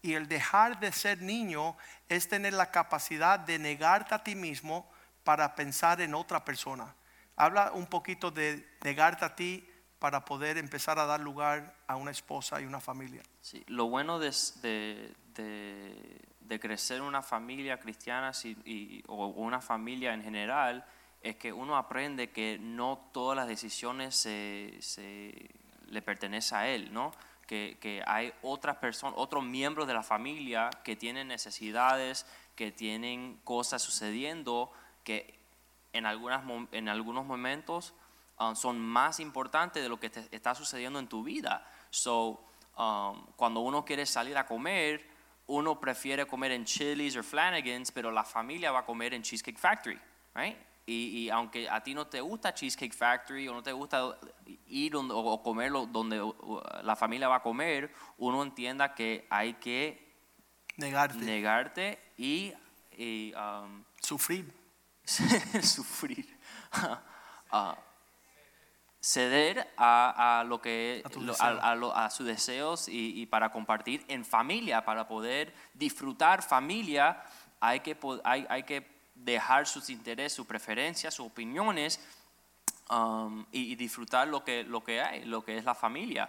[0.03, 1.77] Y el dejar de ser niño
[2.09, 4.91] es tener la capacidad de negarte a ti mismo
[5.25, 6.95] para pensar en otra persona.
[7.37, 9.67] Habla un poquito de negarte a ti
[9.99, 13.23] para poder empezar a dar lugar a una esposa y una familia.
[13.43, 14.33] Sí, lo bueno de,
[16.61, 18.33] crecer en una familia cristiana
[19.07, 20.85] o una familia en general
[21.23, 25.60] es que uno aprende que no todas las decisiones se-
[25.91, 27.13] le pertenecen a él, ¿no?
[27.47, 32.25] Que, que hay otras personas, otros miembros de la familia que tienen necesidades,
[32.55, 34.71] que tienen cosas sucediendo
[35.03, 35.35] que
[35.93, 37.95] en, algunas, en algunos momentos
[38.39, 41.67] um, son más importantes de lo que está sucediendo en tu vida.
[41.91, 42.41] So,
[42.79, 45.09] um, cuando uno quiere salir a comer,
[45.47, 49.59] uno prefiere comer en Chili's o Flanagan's, pero la familia va a comer en Cheesecake
[49.59, 49.99] Factory,
[50.35, 50.57] right?
[50.87, 54.19] Y, y aunque a ti no te gusta Cheesecake Factory o no te gusta
[54.67, 56.21] ir o, o comerlo donde
[56.83, 60.09] la familia va a comer, uno entienda que hay que
[60.77, 62.53] Negarte, negarte y,
[62.97, 64.53] y, um, sufrir.
[65.63, 66.39] sufrir,
[67.53, 67.77] Ah,
[69.01, 71.41] ceder a, a lo que A lo- deseos.
[71.41, 76.43] a, a lo- a sus deseos y, y para compartir en familia, para poder disfrutar
[76.43, 77.23] familia,
[77.61, 82.01] hay que, hay, hay que dejar sus intereses, sus preferencias, sus opiniones
[82.91, 86.29] um, y, disfrutar lo que, lo que hay, lo que es la familia.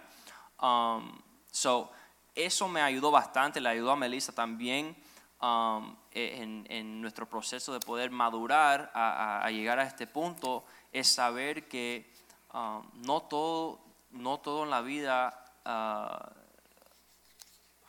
[0.60, 1.90] Um, so,
[2.34, 4.96] eso me ayudó bastante, le ayudó a Melissa también
[5.40, 11.68] um, en, en nuestro proceso de poder madurar a llegar a este punto, es saber
[11.68, 12.10] que
[12.52, 16.41] um, no, todo, no todo en la vida, uh,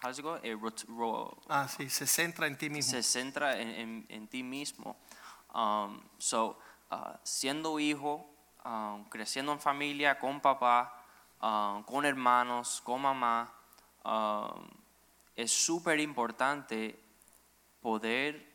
[0.04, 0.36] how does it go?
[0.44, 2.92] Eh, rot- ro- Ah, sí, se centra en ti mismo.
[2.92, 4.98] se centra en, en- en ti mismo.
[5.54, 6.58] Um, so,
[6.92, 8.26] uh, siendo hijo,
[8.66, 10.94] um, creciendo en familia, con papá,
[11.42, 13.52] um, con hermanos, con mamá,
[15.36, 17.00] es súper importante
[17.82, 18.52] poder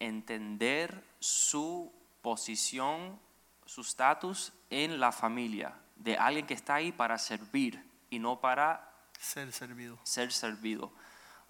[0.00, 3.18] entender su posición,
[3.64, 8.87] su estatus en la familia, de alguien que está ahí para servir y no para
[9.18, 9.98] Ser servido.
[10.04, 10.90] ser servido.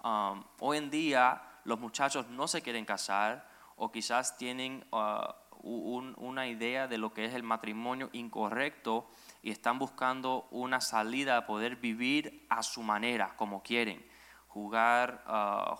[0.03, 6.15] Um, hoy en día los muchachos no se quieren casar o quizás tienen uh, un-
[6.17, 9.09] una idea de lo que es el matrimonio incorrecto
[9.43, 14.05] y están buscando una salida a poder vivir a su manera, como quieren.
[14.47, 15.75] Jugar uh,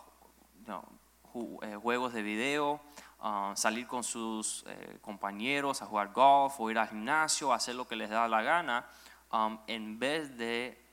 [1.63, 2.81] eh, juegos de video,
[3.21, 7.87] uh, salir con sus eh, compañeros a jugar golf o ir al gimnasio, hacer lo
[7.87, 8.85] que les da la gana,
[9.31, 10.88] um, en vez de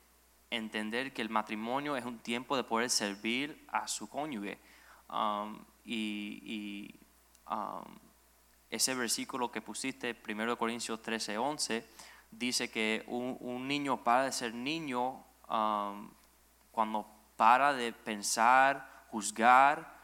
[0.49, 4.57] entender que el matrimonio es un tiempo de poder servir a su cónyuge.
[5.09, 6.99] Um, y y,
[7.49, 7.95] um,
[8.69, 11.87] ese versículo que pusiste, 1 Corintios 13, 11,
[12.31, 16.09] dice que un, un niño para de ser niño um,
[16.71, 17.07] cuando
[17.37, 19.95] para de pensar, juzgar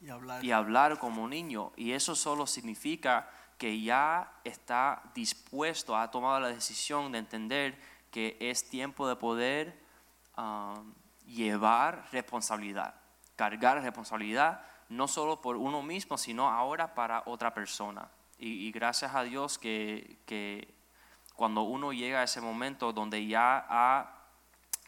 [0.00, 0.44] Y hablar.
[0.44, 1.72] y hablar como niño.
[1.76, 7.78] Y eso solo significa que ya está dispuesto, ha tomado la decisión de entender
[8.12, 9.76] que es tiempo de poder
[10.36, 10.94] um,
[11.26, 12.94] llevar responsabilidad,
[13.34, 18.08] cargar responsabilidad, no solo por uno mismo, sino ahora para otra persona.
[18.38, 20.72] Y, gracias a Dios que, que
[21.34, 24.18] cuando uno llega a ese momento donde ya ha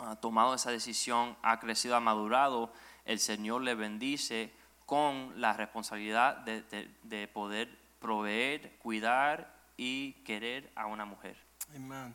[0.01, 2.73] ha tomado esa decisión, ha crecido, ha madurado,
[3.05, 4.53] el Señor le bendice
[4.87, 11.37] con la responsabilidad de, de- de poder proveer, cuidar y querer a una mujer.
[11.77, 12.13] Amén.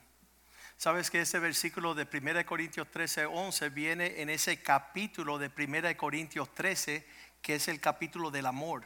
[0.80, 5.98] Sabes que ese versículo de 1 Corintios 13, 11 viene en ese capítulo de 1
[5.98, 7.06] Corintios 13,
[7.42, 8.86] que es el capítulo del amor.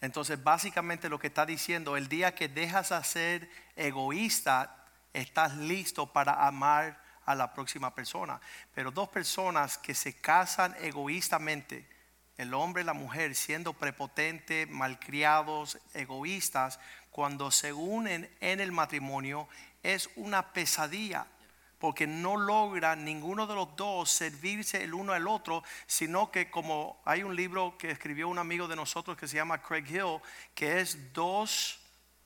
[0.00, 6.12] Entonces, básicamente lo que está diciendo, el día que dejas de ser egoísta, estás listo
[6.12, 8.40] para amar a la próxima persona.
[8.72, 11.88] Pero dos personas que se casan egoístamente,
[12.36, 16.78] el hombre y la mujer siendo prepotentes, malcriados, egoístas,
[17.10, 19.48] cuando se unen en el matrimonio,
[19.82, 21.26] es una pesadilla
[21.78, 27.00] porque no logran ninguno de los dos servirse el uno al otro, sino que como
[27.04, 30.20] hay un libro que escribió un amigo de nosotros que se llama Craig Hill,
[30.54, 31.78] que es dos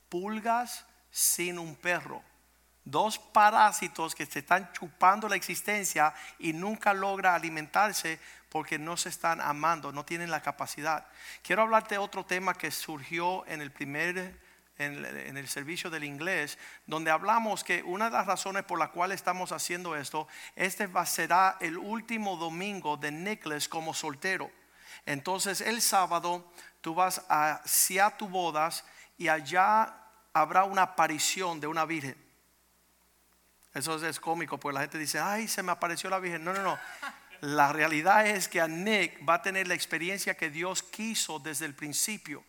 [0.08, 2.22] pulgas sin un perro.
[2.84, 9.08] Dos parásitos que se están chupando la existencia y nunca logra alimentarse porque no se
[9.08, 11.06] están amando, no tienen la capacidad.
[11.42, 14.36] Quiero hablarte de otro tema que surgió en el primer
[14.78, 19.12] en el, servicio del inglés, donde hablamos que una de las razones por la cual
[19.12, 24.50] estamos haciendo esto, este va, será el último domingo de Nicholas como soltero.
[25.06, 28.84] Entonces el sábado tú vas hacia tu bodas
[29.18, 29.94] y allá
[30.32, 32.16] habrá una aparición de una virgen.
[33.74, 36.44] Eso es, es cómico, porque la gente dice, ay, se me apareció la Virgen.
[36.44, 36.78] No, no, no.
[37.40, 41.66] La realidad es que a Nick va a tener la experiencia que Dios quiso desde
[41.66, 42.44] el principio.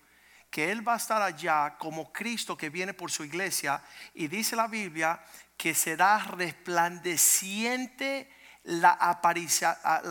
[0.54, 3.82] Que Él va a estar allá como Cristo que viene por su iglesia.
[4.14, 5.20] Y dice la Biblia
[5.58, 8.32] que será resplandeciente
[8.66, 8.92] la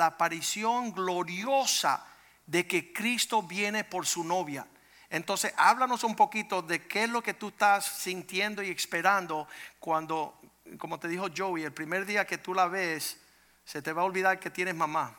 [0.00, 2.04] aparición, gloriosa
[2.44, 4.66] de que Cristo viene por su novia.
[5.10, 9.46] Entonces, háblanos un poquito de qué es lo que tú estás sintiendo y esperando
[9.78, 10.40] cuando,
[10.76, 13.16] como te dijo Joey, el primer día que tú la ves,
[13.64, 15.16] se te va a olvidar que tienes mamá.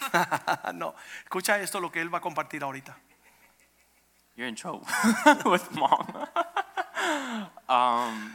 [0.74, 2.94] no, escucha esto lo que él va a compartir ahorita.
[4.36, 4.86] You're in trouble
[5.44, 6.06] with mom.
[7.68, 8.34] um,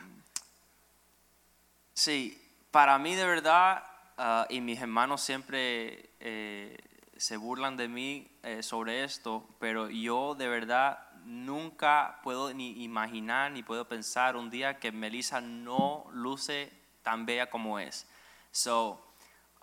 [1.93, 2.37] sí,
[2.71, 3.83] para mí de verdad,
[4.17, 6.77] uh, y mis hermanos siempre eh,
[7.17, 13.51] se burlan de mí eh, sobre esto, pero yo de verdad nunca puedo ni imaginar
[13.51, 16.71] ni puedo pensar un día que Melissa no luce
[17.03, 18.07] tan bella como es.
[18.51, 19.08] So,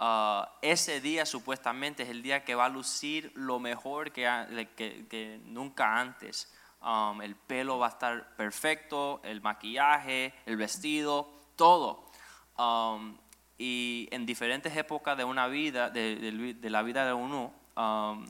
[0.01, 5.99] uh, ese día supuestamente es el día que va a lucir lo mejor que nunca
[5.99, 6.53] antes.
[6.87, 12.11] Um, el pelo va a estar perfecto, el maquillaje, el vestido, todo.
[12.57, 13.19] Um,
[13.59, 18.27] y en diferentes épocas de una vida, de, la vida de uno, um,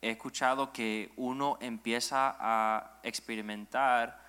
[0.00, 4.22] he escuchado que uno empieza a experimentar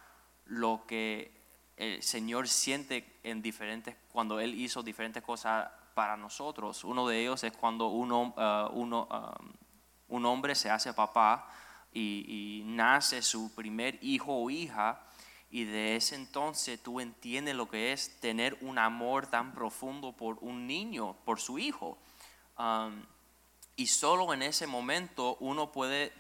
[0.46, 1.32] lo que
[1.78, 6.84] el Señor siente en diferentes, cuando Él hizo diferentes cosas para nosotros.
[6.84, 9.54] Uno de ellos es cuando uno, uh, uno, um,
[10.10, 11.48] un hombre se hace papá
[11.92, 15.02] y, y nace su primer hijo o hija
[15.54, 20.40] y de ese entonces tú entiendes lo que es tener un amor tan profundo por
[20.42, 22.00] un niño, por su hijo.
[22.58, 23.06] Um,
[23.76, 26.12] y solo en ese momento uno puede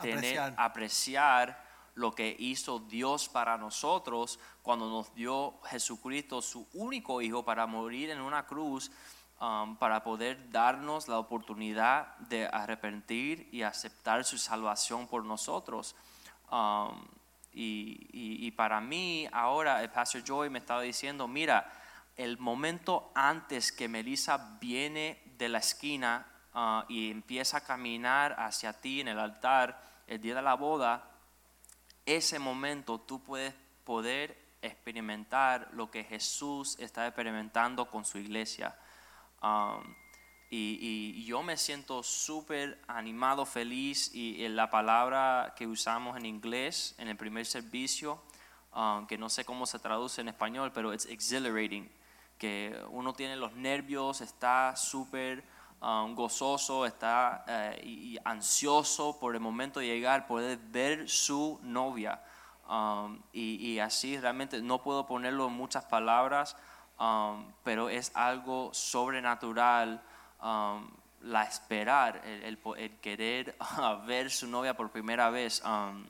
[0.00, 1.67] tener, apreciar.
[1.98, 8.10] Lo que hizo Dios para nosotros cuando nos dio Jesucristo, su único hijo, para morir
[8.10, 8.92] en una cruz,
[9.40, 15.96] um, para poder darnos la oportunidad de arrepentir y aceptar su salvación por nosotros.
[16.52, 17.04] Um,
[17.52, 21.72] y, para mí, ahora el Pastor Joy me estaba diciendo, mira,
[22.16, 28.72] el momento antes que Melissa viene de la esquina ah, y empieza a caminar hacia
[28.72, 31.07] ti en el altar el día de la boda,
[32.16, 33.54] ese momento tú puedes
[33.84, 38.76] poder experimentar lo que Jesús está experimentando con su iglesia.
[39.42, 39.94] Um,
[40.50, 47.08] y, yo me siento súper animado, feliz y, la palabra que usamos en inglés en
[47.08, 48.22] el primer servicio,
[48.74, 51.90] um, que no sé cómo se traduce en español, pero es exhilarating,
[52.38, 55.44] que uno tiene los nervios, está súper
[55.80, 62.22] um, gozoso, está eh, y, ansioso por el momento de llegar, poder ver su novia.
[62.68, 66.56] Um, y, así realmente no puedo ponerlo en muchas palabras,
[67.64, 70.02] pero es algo sobrenatural
[70.40, 70.88] Um,
[71.22, 72.58] la esperar, el,
[73.00, 75.60] querer uh, ver su novia por primera vez.
[75.64, 76.06] Um,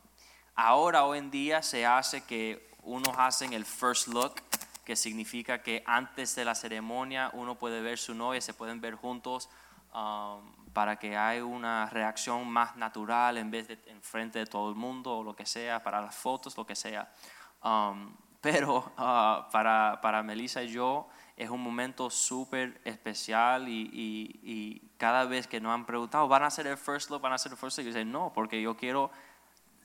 [0.55, 4.43] ahora, hoy en día, se hace que unos hacen el first look,
[4.89, 8.95] que significa que antes de la ceremonia uno puede ver su novia, se pueden ver
[8.95, 9.51] juntos
[9.95, 14.71] um, para que haya una reacción más natural en vez de en frente de todo
[14.71, 17.13] el mundo o lo que sea, para las fotos, lo que sea.
[18.41, 25.27] pero uh, para, para Melissa y yo, es un momento súper especial y, y, cada
[25.27, 27.21] vez que nos han preguntado, ¿van a hacer el first look?
[27.21, 27.89] ¿Van a hacer el first look?
[27.89, 29.11] Y yo no, porque yo quiero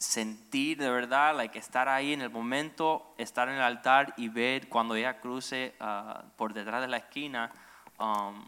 [0.03, 4.67] sentir de verdad, like, estar ahí en el momento, estar en el altar y ver
[4.67, 7.51] cuando ella cruce uh, por detrás de la esquina,
[7.97, 8.45] um,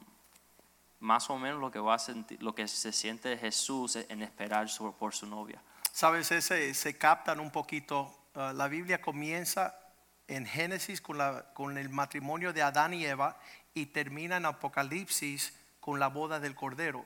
[1.00, 4.68] más o menos lo que va a sentir, lo que se siente Jesús en esperar
[5.00, 5.62] por su novia.
[5.92, 8.14] Sabes, ese, se captan un poquito.
[8.36, 9.80] Uh, la Biblia comienza
[10.28, 13.38] en Génesis con, la, con el matrimonio de Adán y Eva
[13.74, 17.06] y termina en Apocalipsis con la boda del Cordero.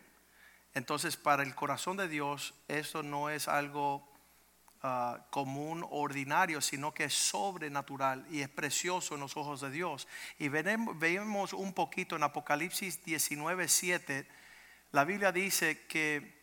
[0.74, 4.08] Entonces, para el corazón de Dios, eso no es algo
[4.82, 10.08] ah, común ordinario, sino que es sobrenatural y es precioso en los ojos de Dios.
[10.38, 14.28] Y veremos, vemos un poquito en Apocalipsis 19, 7,
[14.92, 16.40] la Biblia dice que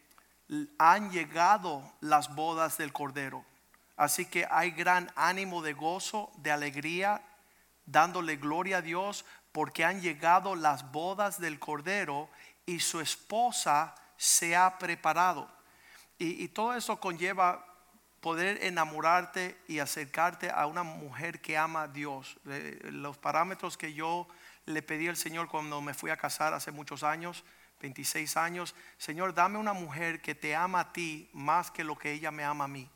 [0.79, 3.45] han llegado las bodas del Cordero.
[3.97, 7.23] Así que hay gran ánimo de gozo, de alegría,
[7.87, 12.29] dándole gloria a Dios porque han llegado las bodas del Cordero
[12.67, 15.51] y su esposa se ha preparado.
[16.19, 17.65] Y, todo eso conlleva
[18.27, 22.37] poder enamorarte y acercarte a una mujer que ama a Dios.
[22.91, 24.27] Los parámetros que yo
[24.65, 27.45] le pedí al Señor cuando me fui a casar hace muchos años,
[27.81, 32.11] 26 años, Señor, dame una mujer que te ama a ti más que lo que
[32.11, 32.91] ella me ama a mí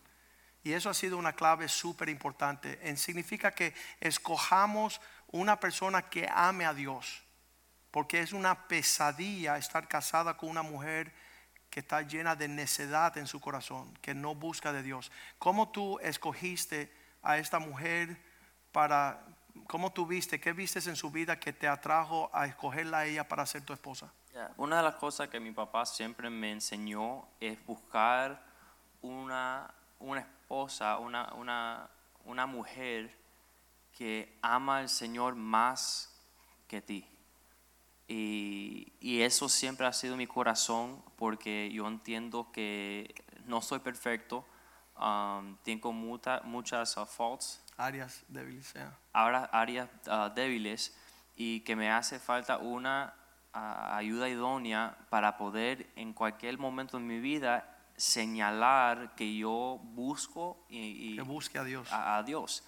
[0.64, 2.96] Y eso ha sido una clave súper importante.
[2.96, 7.22] Significa que escojamos una persona que ame a Dios.
[7.92, 11.12] Porque es una pesadilla estar casada con una mujer
[11.70, 15.10] que está llena de necedad en su corazón, que no busca de Dios.
[15.38, 16.92] ¿Cómo tú escogiste
[17.22, 18.20] a esta mujer
[18.72, 19.20] para,
[19.66, 23.28] cómo tú viste, qué vistes en su vida que te atrajo a escogerla a ella
[23.28, 24.12] para ser tu esposa?
[24.56, 28.42] Una de las cosas que mi papá siempre me enseñó es buscar
[29.02, 31.88] una, una esposa, una, una,
[32.24, 33.14] una mujer
[33.92, 36.10] que ama al Señor más
[36.66, 37.06] que ti.
[38.12, 43.14] Y, y eso siempre ha sido mi corazón porque yo entiendo que
[43.46, 44.44] no soy perfecto,
[45.00, 48.72] um, tengo muta- muchas uh, faults, Áreas débiles.
[48.74, 48.98] yeah.
[49.12, 50.92] ahora áreas ah, débiles
[51.36, 53.14] y que me hace falta una
[53.52, 60.58] ah, ayuda idónea para poder en cualquier momento de mi vida señalar que yo busco
[60.68, 61.92] y, y- Que busque a Dios.
[61.92, 62.64] a, a Dios.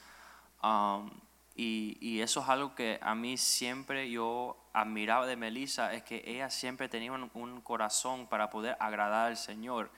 [0.63, 1.11] Um,
[1.55, 6.23] y, y eso es algo que a mí siempre yo admiraba de Melissa, es que
[6.27, 9.91] ella siempre tenía un, un corazón para poder agradar al Señor.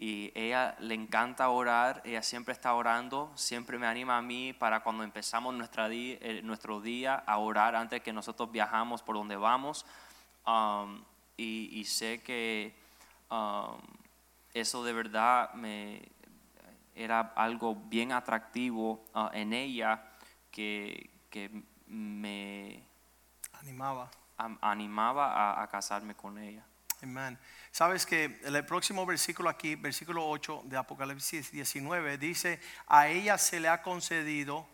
[0.00, 4.80] Y ella le encanta orar, ella siempre está orando, siempre me anima a mí para
[4.84, 9.34] cuando empezamos nuestra di- eh, nuestro día a orar antes que nosotros viajamos por donde
[9.34, 9.84] vamos.
[10.46, 11.02] Um,
[11.36, 12.76] y, y sé que
[13.28, 13.80] um,
[14.54, 16.02] eso de verdad me,
[16.94, 20.00] era algo bien atractivo ah, en ella
[20.50, 21.50] que, que
[21.86, 22.82] me
[23.52, 24.10] Animaba.
[24.36, 26.64] am- animaba a, a casarme con ella.
[27.02, 27.38] Amén.
[27.70, 33.60] Sabes que el próximo versículo aquí, versículo 8 de Apocalipsis 19, dice, a ella se
[33.60, 34.68] le ha concedido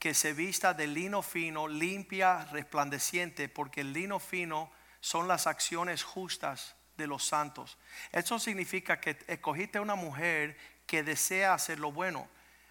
[0.00, 4.70] que se vista de lino fino, limpia, resplandeciente, porque el lino fino
[5.00, 7.78] son las acciones justas de los santos.
[8.10, 10.56] Eso significa que escogiste una mujer
[10.86, 12.28] que desea hacer lo bueno.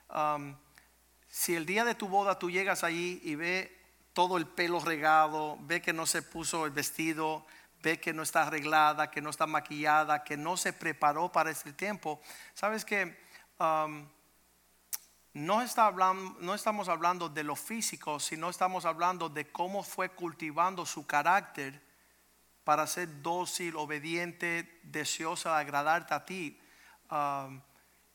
[0.09, 0.55] Um,
[1.27, 3.77] si el día de tu boda tú llegas allí y ve
[4.13, 7.45] todo el pelo regado, ve que no se puso el vestido,
[7.83, 11.73] ve que no está arreglada, que no está maquillada, que no se preparó para este
[11.73, 12.19] tiempo,
[12.53, 13.15] sabes que
[15.33, 20.09] no, está hablando, no estamos hablando de lo físico, sino estamos hablando de cómo fue
[20.09, 21.81] cultivando su carácter
[22.63, 26.59] para ser dócil, obediente, deseosa de agradarte a ti.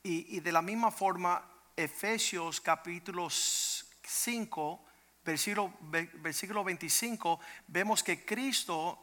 [0.03, 4.85] Y de la misma forma, Efesios capítulo 5,
[5.25, 8.99] versículo, ve- versículo 25, vemos que Cristo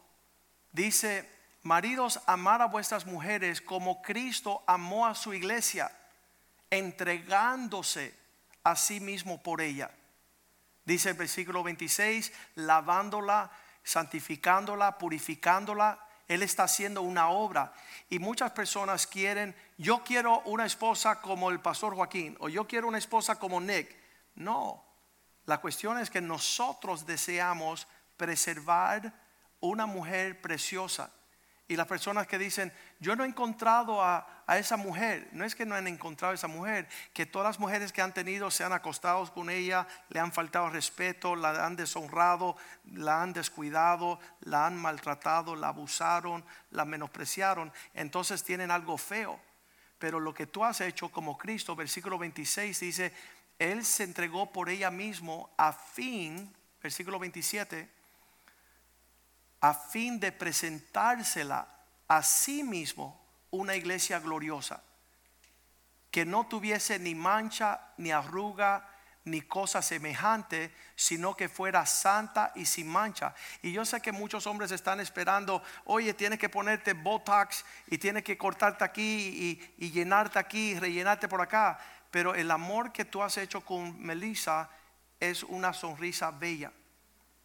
[0.71, 1.29] dice,
[1.63, 5.91] maridos, amar a vuestras mujeres como Cristo amó a su iglesia,
[6.69, 8.13] entregándose
[8.63, 9.91] a sí mismo por ella.
[10.85, 13.51] Dice el versículo 26, lavándola,
[13.83, 15.99] santificándola, purificándola.
[16.27, 17.73] Él está haciendo una obra.
[18.09, 22.89] Y muchas personas quieren, yo quiero una esposa como el pastor Joaquín, o yo quiero
[22.89, 23.95] una esposa como Nick.
[24.35, 24.83] No,
[25.45, 29.13] la cuestión es que nosotros deseamos preservar
[29.61, 31.11] una mujer preciosa.
[31.69, 35.55] Y las personas que dicen, yo no he encontrado a, a esa mujer, no es
[35.55, 38.65] que no han encontrado a esa mujer, que todas las mujeres que han tenido se
[38.65, 44.65] han acostado con ella, le han faltado respeto, la han deshonrado, la han descuidado, la
[44.65, 49.39] han maltratado, la abusaron, la menospreciaron, entonces tienen algo feo.
[49.99, 53.13] Pero lo que tú has hecho como Cristo, versículo 26 dice,
[53.59, 57.89] Él se entregó por ella mismo a fin, versículo 27,
[59.61, 61.67] a fin de presentársela
[62.07, 63.21] a sí mismo
[63.51, 64.81] una iglesia gloriosa,
[66.11, 68.87] que no tuviese ni mancha, ni arruga,
[69.29, 73.33] ni cosa semejante, sino que fuera santa y sin mancha.
[73.61, 78.23] Y yo sé que muchos hombres están esperando, oye, tienes que ponerte Botox y tienes
[78.23, 81.79] que cortarte aquí y, llenarte aquí, y rellenarte por acá.
[82.11, 84.69] Pero el amor que tú has hecho con Melissa
[85.19, 86.71] es una sonrisa bella.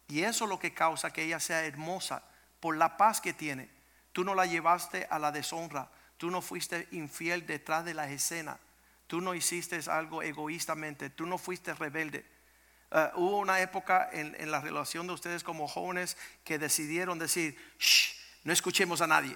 [0.07, 2.23] Y eso es lo que causa que ella sea hermosa,
[2.59, 3.69] por la paz que tiene.
[4.11, 8.57] Tú no la llevaste a la deshonra, tú no fuiste infiel detrás de la escena,
[9.07, 12.25] tú no hiciste algo egoístamente, tú no fuiste rebelde.
[12.91, 17.57] Eh, hubo una época en, en la relación de ustedes como jóvenes que decidieron decir,
[17.79, 19.35] "Shh, no escuchemos a nadie.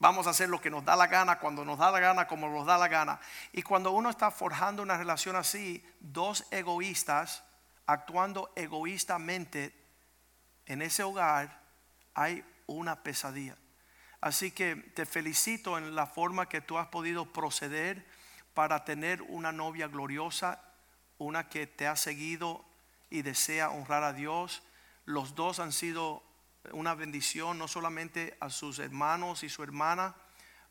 [0.00, 2.48] Vamos a hacer lo que nos da la gana, cuando nos da la gana, como
[2.48, 3.20] nos da la gana.
[3.52, 7.44] Y cuando uno está forjando una relación así, dos egoístas
[7.86, 9.72] actuando egoístamente
[10.66, 11.62] en ese hogar,
[12.14, 13.56] hay una pesadilla.
[14.20, 18.04] Así que te felicito en la forma que tú has podido proceder
[18.54, 20.62] para tener una novia gloriosa,
[21.18, 22.64] una que te ha seguido
[23.10, 24.62] y desea honrar a Dios.
[25.04, 26.22] Los dos han sido
[26.72, 30.14] una bendición no solamente a sus hermanos y su hermana,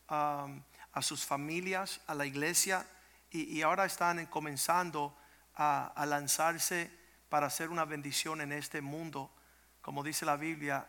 [0.07, 2.85] a sus familias, a la iglesia
[3.29, 5.15] y, ahora están en- comenzando
[5.55, 6.91] a, a lanzarse
[7.29, 9.31] para hacer una bendición en este mundo,
[9.81, 10.87] como dice la Biblia,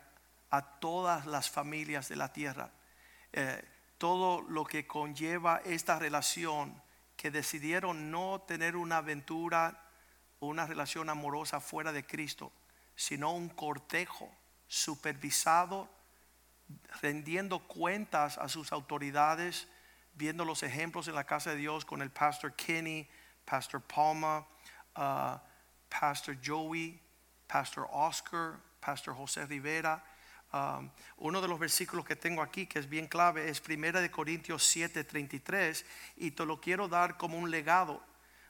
[0.51, 2.71] a todas las familias de la tierra.
[3.33, 3.65] Eh,
[3.97, 6.81] todo lo que conlleva esta relación,
[7.25, 9.81] que decidieron no tener una aventura,
[10.41, 12.53] una relación amorosa fuera de Cristo,
[12.97, 14.31] sino un cortejo
[14.67, 15.89] supervisado,
[17.01, 19.69] rendiendo cuentas a sus autoridades,
[20.13, 23.09] viendo los ejemplos en la casa de Dios con el pastor Kenny,
[23.47, 24.47] pastor Palma,
[24.95, 25.39] uh,
[25.89, 27.01] pastor Joey,
[27.47, 30.05] pastor Oscar, pastor José Rivera.
[30.55, 34.09] Um, uno de los versículos que tengo aquí que es bien clave es 1 de
[34.09, 35.85] Corintios 7:33
[36.19, 38.01] y te lo quiero dar como un legado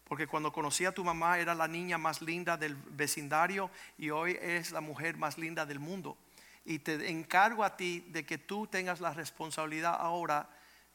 [0.04, 4.38] porque cuando conocí a tu mamá era la niña más linda del vecindario y hoy
[4.38, 6.18] es la mujer más linda del mundo.
[6.66, 10.48] Y te encargo a ti de que tú tengas la responsabilidad ahora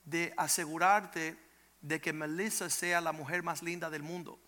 [0.05, 1.37] de asegurarte
[1.81, 4.39] de que Melissa sea la mujer más linda del mundo.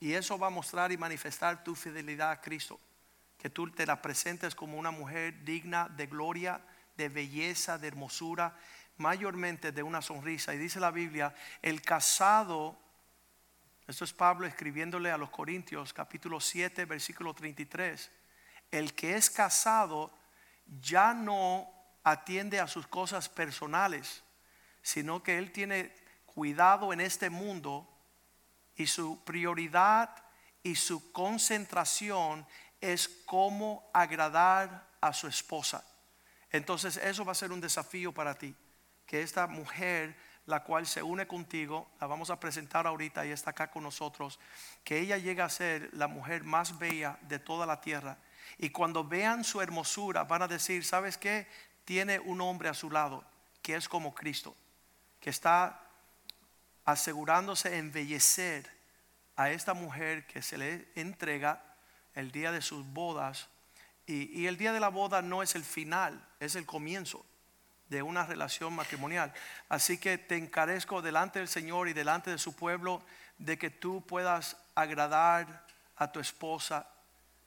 [0.00, 2.80] Y eso va a mostrar y manifestar tu fidelidad a Cristo.
[3.40, 6.60] Que tú te la presentes como una mujer digna de gloria,
[6.96, 8.56] de belleza, de hermosura,
[8.98, 10.54] mayormente de una sonrisa.
[10.54, 12.78] Y dice la Biblia, el casado
[13.90, 18.08] esto es Pablo escribiéndole a los Corintios, capítulo 7, versículo 33.
[18.70, 20.16] El que es casado
[20.80, 21.68] ya no
[22.04, 24.22] atiende a sus cosas personales,
[24.80, 25.92] sino que él tiene
[26.24, 27.92] cuidado en este mundo
[28.76, 30.14] y su prioridad
[30.62, 32.46] y su concentración
[32.80, 35.84] es cómo agradar a su esposa.
[36.50, 38.54] Entonces eso va a ser un desafío para ti,
[39.06, 40.16] que esta mujer
[40.46, 44.40] la cual se une contigo, la vamos a presentar ahorita y está acá con nosotros,
[44.82, 48.18] que ella llega a ser la mujer más bella de toda la tierra.
[48.58, 51.46] Y cuando vean su hermosura van a decir, ¿sabes qué?
[51.84, 53.24] Tiene un hombre a su lado
[53.62, 54.56] que es como Cristo,
[55.20, 55.80] que está
[56.84, 58.68] asegurándose embellecer
[59.36, 61.69] a esta mujer que se le entrega
[62.20, 63.48] el día de sus bodas.
[64.06, 67.24] Y, y el día de la boda no es el final, es el comienzo
[67.88, 69.32] de una relación matrimonial.
[69.68, 73.02] Así que te encarezco delante del Señor y delante de su pueblo
[73.38, 75.66] de que tú puedas agradar
[75.96, 76.86] a tu esposa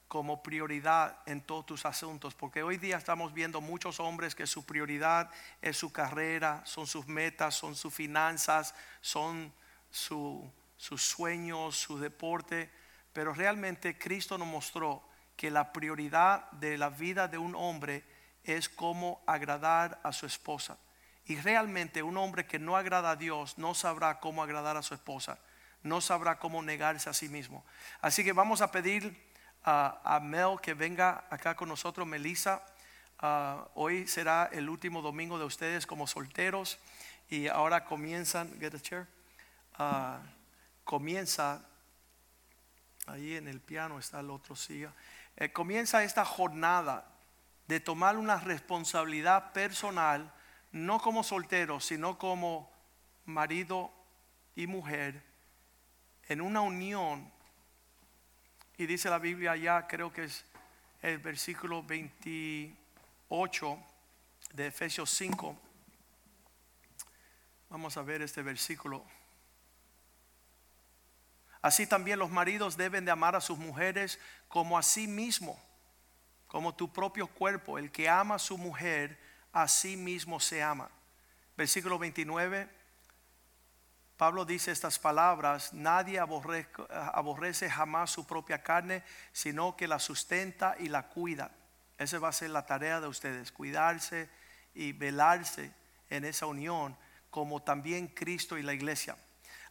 [0.08, 4.64] como prioridad en todos tus asuntos, porque hoy día estamos viendo muchos hombres que su
[4.64, 9.52] prioridad es su carrera, son sus metas, son sus finanzas, son
[9.90, 10.48] su,
[10.78, 12.70] sus sueños, su deporte,
[13.14, 15.04] pero realmente Cristo nos mostró
[15.36, 18.04] que la prioridad de la vida de un hombre
[18.44, 20.78] es cómo agradar a su esposa.
[21.26, 24.94] Y realmente un hombre que no agrada a Dios no sabrá cómo agradar a su
[24.94, 25.40] esposa,
[25.82, 27.64] no sabrá cómo negarse a sí mismo.
[28.02, 29.16] Así que vamos a pedir
[29.64, 32.62] a, Mel que venga acá con nosotros, Melissa.
[33.20, 36.78] Ah, hoy será el último domingo de ustedes como solteros
[37.30, 39.08] y ahora comienzan, get a chair,
[39.76, 40.20] Ah,
[40.84, 41.66] comienza,
[43.08, 44.94] ahí en el piano está el otro silla,
[45.36, 47.08] Eh, comienza esta jornada
[47.68, 50.32] de tomar una responsabilidad personal,
[50.72, 52.72] no como soltero, sino como
[53.26, 53.92] marido
[54.56, 55.24] y mujer,
[56.28, 57.32] en una unión.
[58.78, 60.46] Y dice la Biblia allá, creo que es
[61.02, 63.80] el versículo 28
[64.54, 65.58] de Efesios 5.
[67.70, 69.04] Vamos a ver este versículo.
[71.64, 75.60] Así también los maridos deben de amar a sus mujeres como a sí mismo
[76.54, 77.80] como tu propio cuerpo.
[77.80, 79.20] El que ama a su mujer,
[79.54, 80.88] a sí mismo se ama.
[81.58, 82.70] Versículo 29,
[84.18, 90.90] Pablo dice estas palabras, nadie aborrece, jamás su propia carne, sino que la sustenta y
[90.90, 91.50] la cuida.
[91.98, 94.30] Esa va a ser la tarea de ustedes, cuidarse
[94.76, 95.74] y velarse
[96.12, 96.96] en esa unión,
[97.32, 99.18] como también Cristo y la iglesia.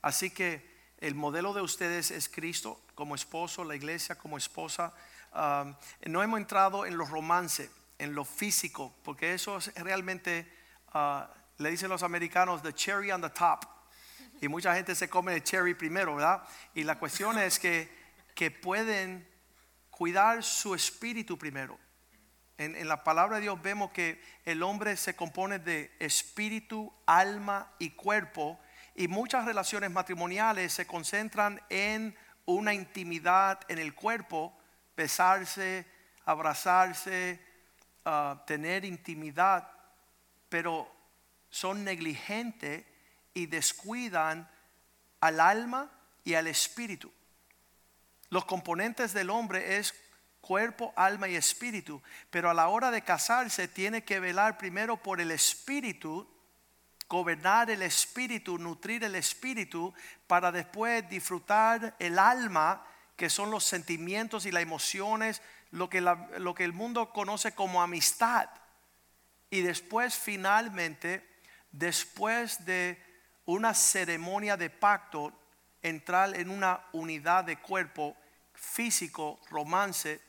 [0.01, 0.72] Así que
[1.03, 4.95] el modelo de ustedes es Cristo como esposo, la iglesia como esposa.
[6.07, 10.49] No hemos entrado en los romances, en lo físico, porque eso es realmente,
[10.95, 11.23] uh,
[11.59, 13.65] le dicen los americanos, the cherry on the top.
[14.41, 16.45] Y mucha gente se come el cherry primero, ¿verdad?
[16.73, 17.91] Y la cuestión es que,
[18.37, 19.29] que pueden
[19.91, 21.81] cuidar su espíritu primero.
[22.59, 27.73] En, en la palabra de Dios vemos que el hombre se compone de espíritu, alma
[27.81, 28.61] y cuerpo.
[28.95, 34.57] Y muchas relaciones matrimoniales se concentran en una intimidad en el cuerpo,
[34.97, 35.87] besarse,
[36.25, 37.41] abrazarse,
[38.05, 39.69] uh, tener intimidad,
[40.49, 40.91] pero
[41.51, 42.85] son negligentes
[43.35, 44.49] y descuidan
[45.21, 45.91] al alma
[46.25, 47.13] y al espíritu.
[48.29, 49.95] Los componentes del hombre es
[50.41, 55.21] cuerpo, alma y espíritu, pero a la hora de casarse tiene que velar primero por
[55.21, 56.29] el espíritu
[57.09, 59.93] gobernar el espíritu, nutrir el espíritu,
[60.27, 62.85] para después disfrutar el alma,
[63.17, 67.55] que son los sentimientos y las emociones, lo que, la- lo que el mundo conoce
[67.55, 68.49] como amistad.
[69.51, 71.27] Y después finalmente,
[71.71, 73.03] después de
[73.45, 75.33] una ceremonia de pacto,
[75.83, 78.17] entrar en una unidad de cuerpo
[78.55, 80.21] físico, romance,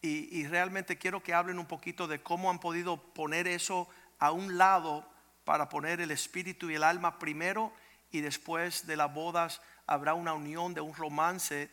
[0.00, 4.32] y, y realmente quiero que hablen un poquito de cómo han podido poner eso a
[4.32, 5.08] un lado
[5.44, 7.72] para poner el espíritu y el alma primero
[8.10, 11.70] y después de las bodas habrá una unión de un romance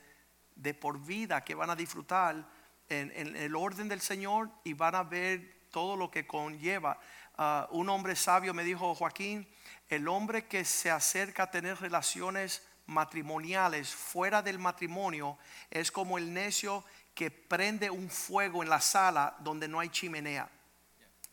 [0.56, 2.48] de por vida que van a disfrutar
[2.90, 7.00] en, el orden del Señor y van a ver todo lo que conlleva.
[7.38, 9.48] Ah, un hombre sabio me dijo, Joaquín,
[9.88, 15.38] el hombre que se acerca a tener relaciones matrimoniales fuera del matrimonio
[15.70, 20.50] es como el necio que prende un fuego en la sala donde no hay chimenea.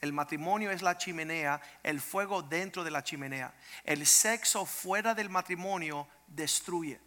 [0.07, 3.53] El matrimonio es la chimenea, el fuego dentro de la chimenea.
[3.83, 7.01] El sexo fuera del matrimonio destruye,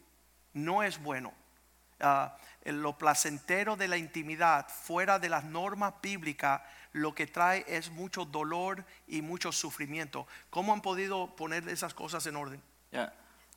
[0.54, 1.34] no es bueno.
[2.02, 7.89] Ah, lo placentero de la intimidad fuera de las normas bíblicas lo que trae es
[7.89, 10.28] mucho dolor y mucho sufrimiento.
[10.50, 12.62] ¿Cómo han podido poner esas cosas en orden?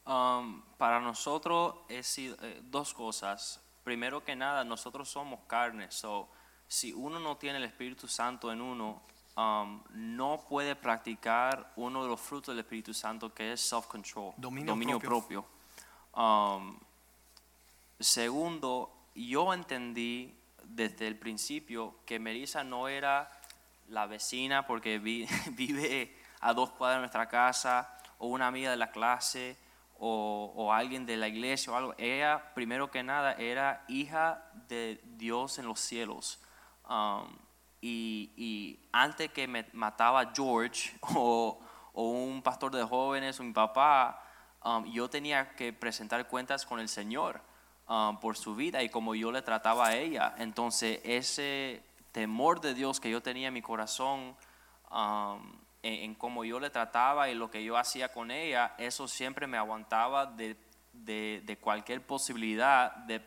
[0.04, 3.60] Um, para nosotros es eh, dos cosas.
[3.82, 5.90] Primero que nada, nosotros somos carne.
[5.90, 6.28] So,
[6.68, 9.02] si uno no tiene el Espíritu Santo en uno,
[9.36, 14.34] um, no puede practicar uno de los frutos del Espíritu Santo que es self-control,
[14.72, 15.44] Dominio propio.
[16.14, 16.76] Um,
[17.98, 23.30] segundo, yo entendí desde el principio que Melissa no era
[23.88, 28.76] la vecina porque vi- vive a dos cuadras de nuestra casa o una amiga de
[28.76, 29.56] la clase
[29.98, 31.94] o, o alguien de la iglesia o algo.
[31.98, 36.40] Ella, primero que nada, era hija de Dios en los cielos.
[36.88, 37.36] Um,
[37.82, 41.58] y, y antes que me mataba George o,
[41.92, 44.22] o un pastor de jóvenes o mi papá,
[44.64, 47.40] um, yo tenía que presentar cuentas con el Señor
[47.88, 50.34] um, por su vida y como yo le trataba a ella.
[50.38, 54.36] Entonces ese temor de Dios que yo tenía en mi corazón,
[54.90, 55.52] um,
[55.82, 59.46] en, en cómo yo le trataba y lo que yo hacía con ella, eso siempre
[59.48, 60.56] me aguantaba de,
[60.92, 63.20] de- cualquier posibilidad de,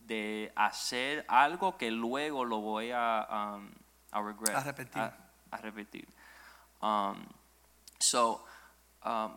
[0.00, 3.58] de hacer algo que luego lo voy a,
[4.12, 5.02] a regret, A repetir.
[5.02, 5.16] a-
[5.50, 6.08] a repetir.
[6.80, 7.24] Um,
[7.98, 8.44] so,
[9.04, 9.32] um,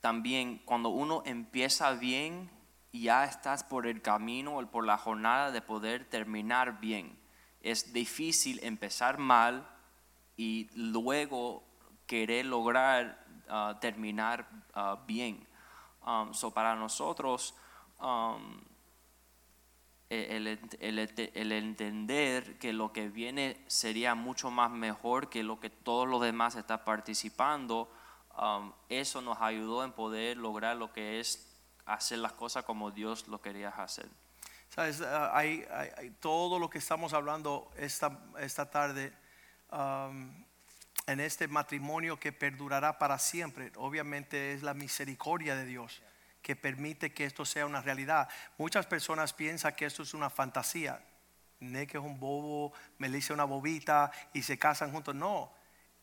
[0.00, 2.50] también cuando uno empieza bien,
[2.92, 7.16] ya estás por el camino, por la jornada de poder terminar bien.
[7.60, 9.68] Es difícil empezar mal
[10.36, 11.62] y luego
[12.06, 15.46] querer lograr ah, terminar ah, bien.
[16.06, 17.54] Um, so para nosotros,
[18.00, 18.60] um,
[20.10, 25.42] el, ent- el ente- el entender que lo que viene sería mucho más mejor que
[25.44, 27.90] lo que todos los demás están participando,
[28.36, 31.46] um, eso nos ayudó en poder lograr lo que es
[31.86, 34.08] hacer las cosas como Dios lo quería hacer.
[34.68, 35.64] Sabes, Ah, hay
[36.20, 39.12] todo lo que estamos hablando esta, esta tarde
[39.72, 40.44] um,
[41.06, 43.72] en este matrimonio que perdurará para siempre.
[43.76, 46.02] Obviamente es la misericordia de Dios
[46.42, 48.28] que permite que esto sea una realidad.
[48.58, 51.02] Muchas personas piensan que esto es una fantasía.
[51.60, 55.14] Nick es un bobo, Melissa una bobita y se casan juntos.
[55.14, 55.52] No,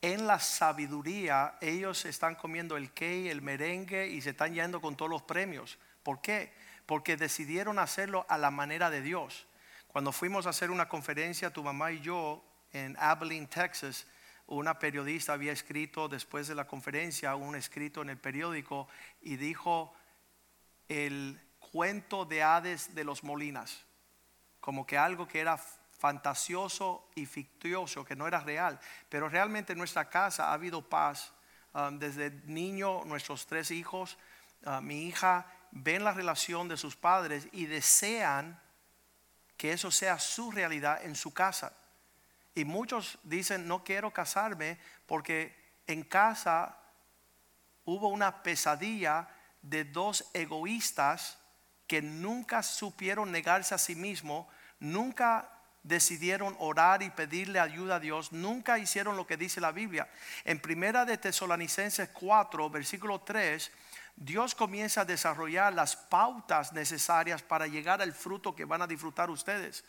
[0.00, 4.96] en la sabiduría ellos están comiendo el cake, el merengue y se están yendo con
[4.96, 5.78] todos los premios.
[6.02, 6.52] ¿Por qué?
[6.86, 9.46] Porque decidieron hacerlo a la manera de Dios.
[9.88, 14.06] Cuando fuimos a hacer una conferencia, tu mamá y yo, en Abilene, Texas,
[14.46, 18.88] una periodista había escrito después de la conferencia un escrito en el periódico
[19.20, 19.92] y dijo
[20.88, 23.84] el cuento de Hades de los Molinas,
[24.60, 25.58] como que algo que era
[25.98, 28.78] fantasioso y fictioso, que no era real,
[29.08, 31.32] pero realmente en nuestra casa ha habido paz.
[31.74, 34.16] Um, desde niño, nuestros tres hijos,
[34.64, 38.58] uh, mi hija, ven la relación de sus padres y desean
[39.56, 41.72] que eso sea su realidad en su casa.
[42.54, 45.54] Y muchos dicen, no quiero casarme porque
[45.86, 46.78] en casa
[47.84, 49.28] hubo una pesadilla
[49.68, 51.38] de dos egoístas
[51.86, 54.46] que nunca supieron negarse a sí mismos,
[54.78, 55.50] nunca
[55.82, 60.08] decidieron orar y pedirle ayuda a Dios, nunca hicieron lo que dice la Biblia.
[60.44, 63.70] En primera de Tesalonicenses 4, versículo 3,
[64.16, 69.30] Dios comienza a desarrollar las pautas necesarias para llegar al fruto que van a disfrutar
[69.30, 69.84] ustedes.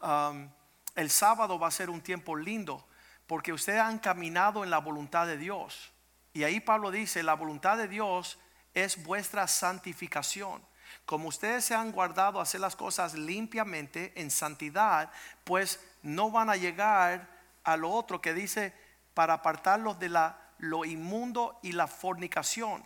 [0.00, 0.50] Um,
[0.94, 2.88] el sábado va a ser un tiempo lindo
[3.26, 5.92] porque ustedes han caminado en la voluntad de Dios.
[6.32, 8.38] Y ahí Pablo dice, la voluntad de Dios
[8.84, 10.62] es vuestra santificación.
[11.04, 15.10] Como ustedes se han guardado hacer las cosas limpiamente, en santidad,
[15.44, 17.28] pues no van a llegar
[17.64, 18.74] a lo otro que dice,
[19.14, 22.84] para apartarlos de la lo inmundo y la fornicación.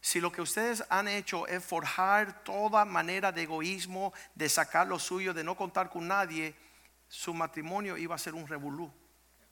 [0.00, 4.98] Si lo que ustedes han hecho es forjar toda manera de egoísmo, de sacar lo
[4.98, 6.54] suyo, de no contar con nadie,
[7.08, 8.92] su matrimonio iba a ser un revolú,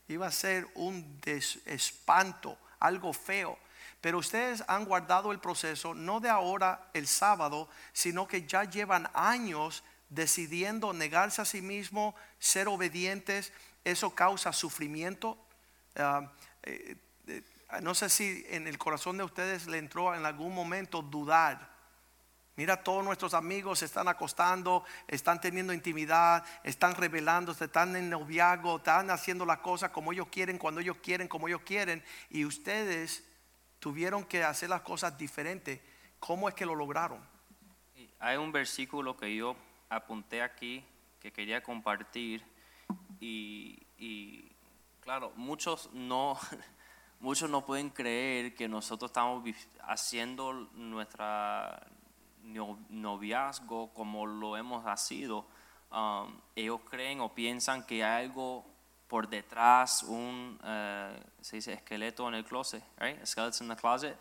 [0.09, 1.20] iba a ser un
[1.64, 3.59] espanto, algo feo.
[4.03, 9.09] Pero ustedes han guardado el proceso no de ahora el sábado, sino que ya llevan
[9.14, 13.53] años decidiendo negarse a sí mismo, ser obedientes.
[13.84, 15.38] Eso causa sufrimiento.
[15.94, 16.32] Ah,
[16.64, 16.96] eh,
[17.28, 17.42] eh,
[17.80, 21.70] no sé si en el corazón de ustedes le entró en algún momento dudar.
[22.57, 28.78] Mira, todos nuestros amigos se están acostando, están teniendo intimidad, están revelándose, están en noviazgo,
[28.78, 32.05] están haciendo las cosas como ellos quieren, cuando ellos quieren, como ellos quieren.
[32.30, 33.22] Y ustedes
[33.83, 35.80] tuvieron que hacer las cosas diferentes.
[36.20, 37.18] ¿Cómo es que lo lograron?
[38.20, 39.57] Hay un versículo que yo
[39.89, 40.85] apunté aquí
[41.18, 42.45] que quería compartir
[43.18, 44.49] y,
[45.01, 46.39] claro, muchos no,
[47.18, 49.43] muchos no pueden creer que nosotros estamos
[49.80, 51.85] haciendo nuestra
[52.89, 55.45] noviazgo como lo hemos sido.
[55.91, 58.64] Um, ellos creen o piensan que hay algo
[59.13, 63.23] por detrás, un uh, se dice esqueleto en el closet, right?
[63.27, 64.17] skeleton in the closet,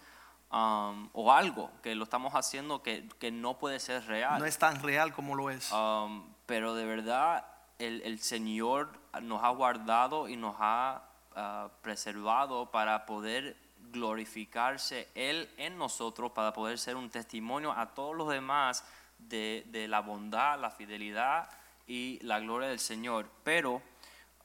[0.51, 4.37] um, o algo que lo estamos haciendo que, que, no puede ser real.
[4.37, 5.71] No es tan real como lo es.
[5.71, 7.45] Um, pero de verdad
[7.79, 13.55] el, el Señor nos ha guardado y nos ha Ah, preservado para poder
[13.93, 18.83] glorificarse Él en nosotros, para poder ser un testimonio a todos los demás
[19.17, 21.49] de, de la bondad, la fidelidad
[21.87, 23.29] y la gloria del Señor.
[23.45, 23.81] Pero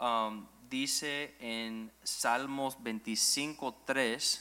[0.00, 4.40] um, dice en Salmos 25.3,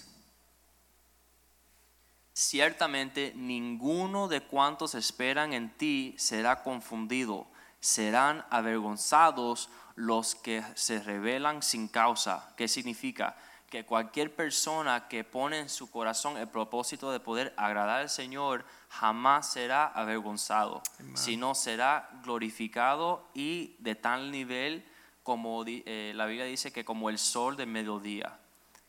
[2.34, 7.48] ciertamente ninguno de cuantos esperan en ti será confundido,
[7.80, 12.54] serán avergonzados los que se rebelan sin causa.
[12.58, 13.38] ¿Qué significa?
[13.70, 18.66] Que cualquier persona que pone en su corazón el propósito de poder agradar al Señor
[18.90, 20.84] jamás será avergonzado,
[21.14, 24.86] sino será glorificado y de tal nivel
[25.26, 28.38] como eh, la Biblia dice que como el sol de mediodía,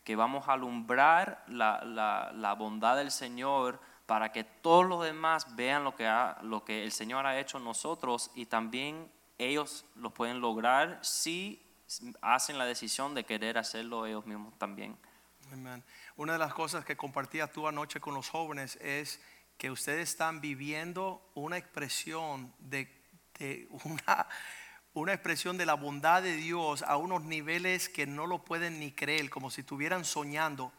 [0.03, 5.83] que vamos a alumbrar la, la, bondad del Señor para que todos los demás vean
[5.83, 10.11] lo que, ha, lo que el Señor ha hecho en nosotros y también ellos lo
[10.11, 11.65] pueden lograr si
[12.21, 14.95] hacen la decisión de querer hacerlo ellos mismos también.
[16.17, 19.19] Una de las cosas que compartía tú anoche con los jóvenes es
[19.57, 22.95] que ustedes están viviendo una expresión de,
[23.83, 24.27] una,
[24.99, 28.91] una expresión de la bondad de Dios a unos niveles que no lo pueden ni
[28.91, 30.71] creer, como si estuvieran soñando.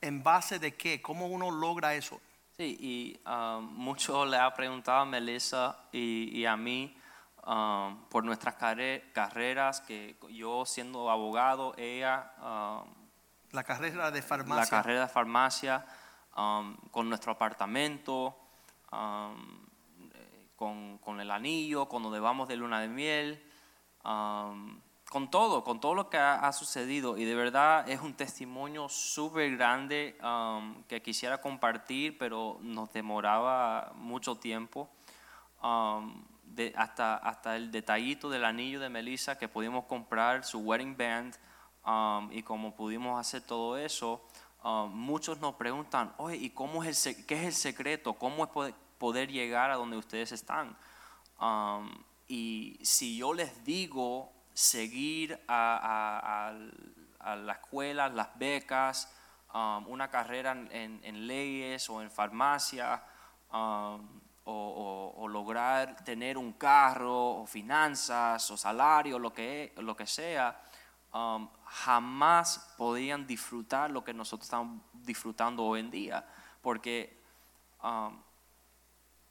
[0.00, 1.00] ¿En base de qué?
[1.00, 2.20] ¿Cómo uno logra eso?
[2.56, 6.96] Sí, y um, mucho le ha preguntado a Melissa y, y a mí
[7.44, 12.30] Um, por nuestras carreras, que yo siendo abogado, ella...
[12.38, 12.88] Um,
[13.50, 14.62] la carrera de farmacia.
[14.62, 15.84] La carrera de farmacia,
[16.36, 18.38] um, con nuestro apartamento,
[20.56, 23.51] con, con, el anillo, cuando debamos de luna de miel,
[24.02, 27.16] con todo, con todo lo que ha, ha, sucedido.
[27.16, 30.16] Y de verdad es un testimonio súper grande
[30.88, 34.88] que quisiera compartir, pero nos demoraba mucho tiempo
[36.76, 41.36] hasta, hasta el detallito del anillo de Melissa que pudimos comprar, su wedding band,
[41.86, 44.22] um, y como pudimos hacer todo eso,
[44.64, 48.14] um, muchos nos preguntan, oye, ¿y cómo es el, qué es el secreto?
[48.14, 50.76] ¿Cómo es poder, llegar a donde ustedes están?
[51.40, 51.90] Um,
[52.32, 56.50] y si yo les digo seguir a,
[57.20, 59.12] a, la escuela, las becas,
[59.52, 63.04] una carrera en, leyes o en farmacia,
[63.50, 70.58] o, lograr tener un carro o finanzas o salario, lo que, lo que sea,
[71.12, 76.26] um, jamás podían disfrutar lo que nosotros estamos disfrutando hoy en día.
[76.62, 77.14] Porque
[77.82, 78.22] um,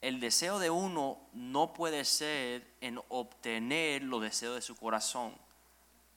[0.02, 5.32] el deseo de uno no puede ser en obtener los deseos de su corazón.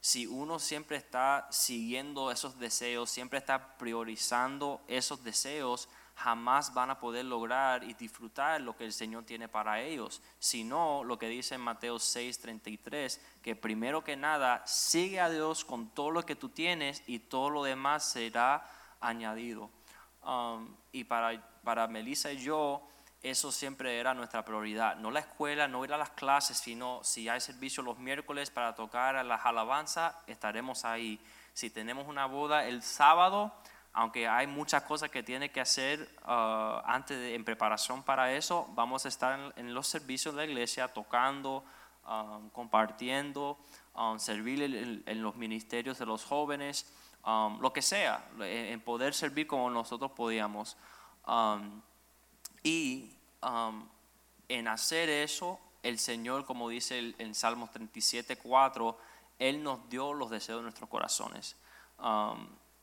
[0.02, 7.00] Si uno siempre está siguiendo esos deseos, siempre está priorizando esos deseos, jamás van a
[7.00, 11.56] poder lograr y disfrutar lo que el Señor tiene para ellos, sino lo que dice
[11.56, 16.50] en Mateo 6:33, que primero que nada sigue a Dios con todo lo que tú
[16.50, 18.68] tienes y todo lo demás será
[19.00, 19.70] añadido.
[20.24, 22.88] Um, y para, para Melissa y yo,
[23.32, 24.98] eso siempre era nuestra prioridad.
[24.98, 28.76] No la escuela, no ir a las clases, sino si hay servicio los miércoles para
[28.76, 31.20] tocar a las alabanzas, estaremos ahí.
[31.54, 33.52] Si tenemos una boda el sábado,
[33.94, 38.68] aunque hay muchas cosas que tiene que hacer uh, antes de, en preparación para eso,
[38.76, 41.64] vamos a estar en, los servicios de la iglesia tocando,
[42.08, 43.58] um, compartiendo,
[43.96, 44.62] um, servir
[45.08, 46.94] en, los ministerios de los jóvenes,
[47.26, 50.78] lo que sea, en, en poder servir como nosotros podíamos.
[52.62, 53.15] Y
[54.48, 58.98] en hacer eso, el Señor, como dice en Salmos 37, 4,
[59.40, 61.56] Él nos dio los deseos de nuestros corazones.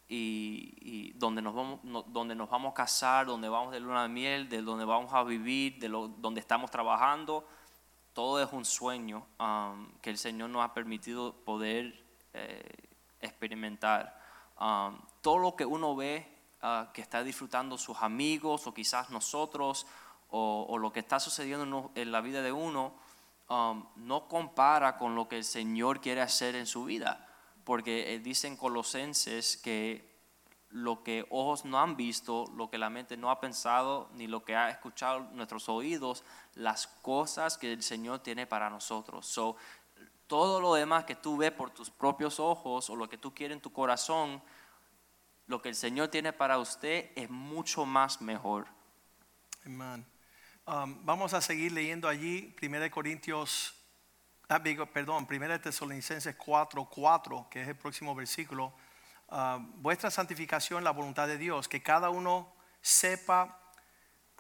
[0.09, 4.49] Y, donde, nos vamos, donde nos vamos a casar, donde vamos de luna de miel,
[4.49, 7.47] de donde vamos a vivir, de donde estamos trabajando,
[8.13, 9.27] todo es un sueño
[10.03, 12.05] que el Señor nos ha permitido poder
[12.35, 12.63] eh,
[13.21, 14.21] experimentar.
[15.23, 16.29] Todo lo que uno ve
[16.61, 19.87] ah, que está disfrutando sus amigos o quizás nosotros
[20.35, 22.95] o, lo que está sucediendo en la vida de uno
[23.51, 27.29] um, no compara con lo que el Señor quiere hacer en su vida.
[27.65, 30.11] Porque eh, dicen Colosenses que
[30.71, 34.43] lo que ojos no han visto, lo que la mente no ha pensado, ni lo
[34.43, 36.25] que ha escuchado nuestros oídos,
[36.55, 39.27] las cosas que el Señor tiene para nosotros.
[39.27, 39.57] So,
[40.27, 43.57] todo lo demás que tú ves por tus propios ojos o lo que tú quieres
[43.57, 44.43] en tu corazón,
[45.47, 48.67] lo que el Señor tiene para usted es mucho más mejor.
[49.67, 50.07] Amén.
[50.65, 53.75] Um, vamos a seguir leyendo allí 1 Corintios,
[54.49, 58.73] ah, perdón, 1 Tesalonicenses 4, 4, que es el próximo versículo.
[59.29, 63.59] Ah, vuestra santificación, la voluntad de Dios, que cada uno sepa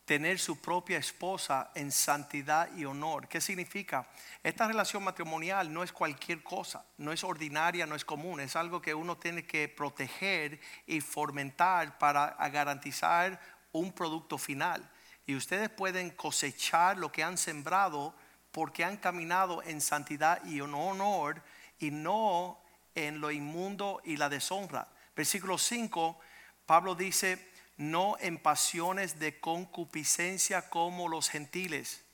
[0.04, 3.26] tener su propia esposa en santidad y honor.
[3.26, 4.06] ¿Qué significa?
[4.44, 8.80] Esta relación matrimonial no es cualquier cosa, no es ordinaria, no es común, es algo
[8.80, 13.40] que uno tiene que proteger y fomentar para garantizar
[13.72, 14.88] un producto final.
[15.26, 18.14] Y ustedes pueden cosechar lo que han sembrado
[18.50, 21.42] porque han caminado en santidad y en honor
[21.78, 22.60] y no
[22.94, 24.88] en lo inmundo y la deshonra.
[25.16, 26.18] Versículo 5,
[26.66, 32.04] Pablo dice, no en pasiones de concupiscencia como los gentiles.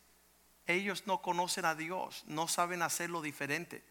[0.67, 3.83] Ellos no conocen a Dios, no saben hacerlo diferente.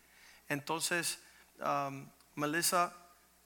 [0.48, 1.20] Entonces,
[1.60, 2.94] um, Melissa,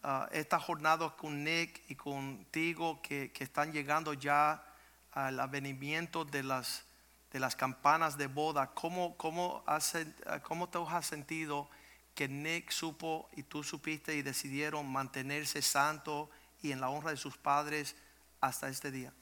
[0.04, 4.71] uh, esta jornada con Nick y contigo que, que están llegando ya
[5.12, 6.84] al avenimiento de las,
[7.32, 11.70] de las campanas de boda, ¿cómo, cómo, has uh, ¿cómo te has sentido
[12.16, 16.30] que Nick supo y tú supiste y decidieron mantenerse santo
[16.62, 17.96] y en la honra de sus padres
[18.40, 19.14] hasta este día?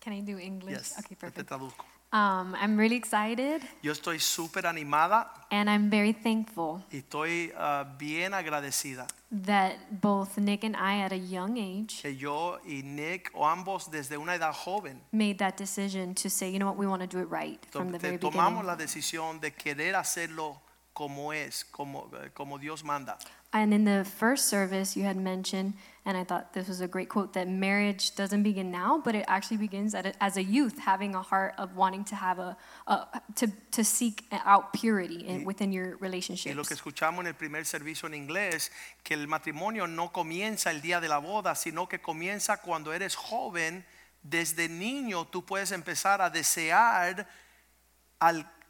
[0.00, 0.78] Can I do English?
[0.78, 1.48] Yes, Okay, te perfect.
[1.48, 1.84] traduzco.
[2.14, 3.62] Um, I'm really excited.
[3.82, 9.06] Yo estoy súper animada and I'm very thankful y estoy uh, bien agradecida.
[9.30, 13.90] that both Nick and I, at a young age, que yo y Nick, o ambos
[13.90, 17.06] desde una edad joven, made that decision to say, you know what, we want to
[17.06, 18.78] do it right from the very tomamos la beginning.
[18.78, 20.60] decisión de querer hacerlo
[20.94, 23.18] como es, como, como Dios manda.
[23.54, 25.74] And in the first service, you had mentioned,
[26.06, 29.26] and I thought this was a great quote, that marriage doesn't begin now, but it
[29.28, 32.56] actually begins at a, as a youth, having a heart of wanting to have a,
[32.86, 36.50] a to, to seek out purity in, within your relationships.
[36.50, 38.70] Y lo que escuchamos en el primer servicio en inglés,
[39.04, 43.16] que el matrimonio no comienza el día de la boda, sino que comienza cuando eres
[43.16, 43.84] joven.
[44.22, 47.28] Desde niño tú puedes empezar a desear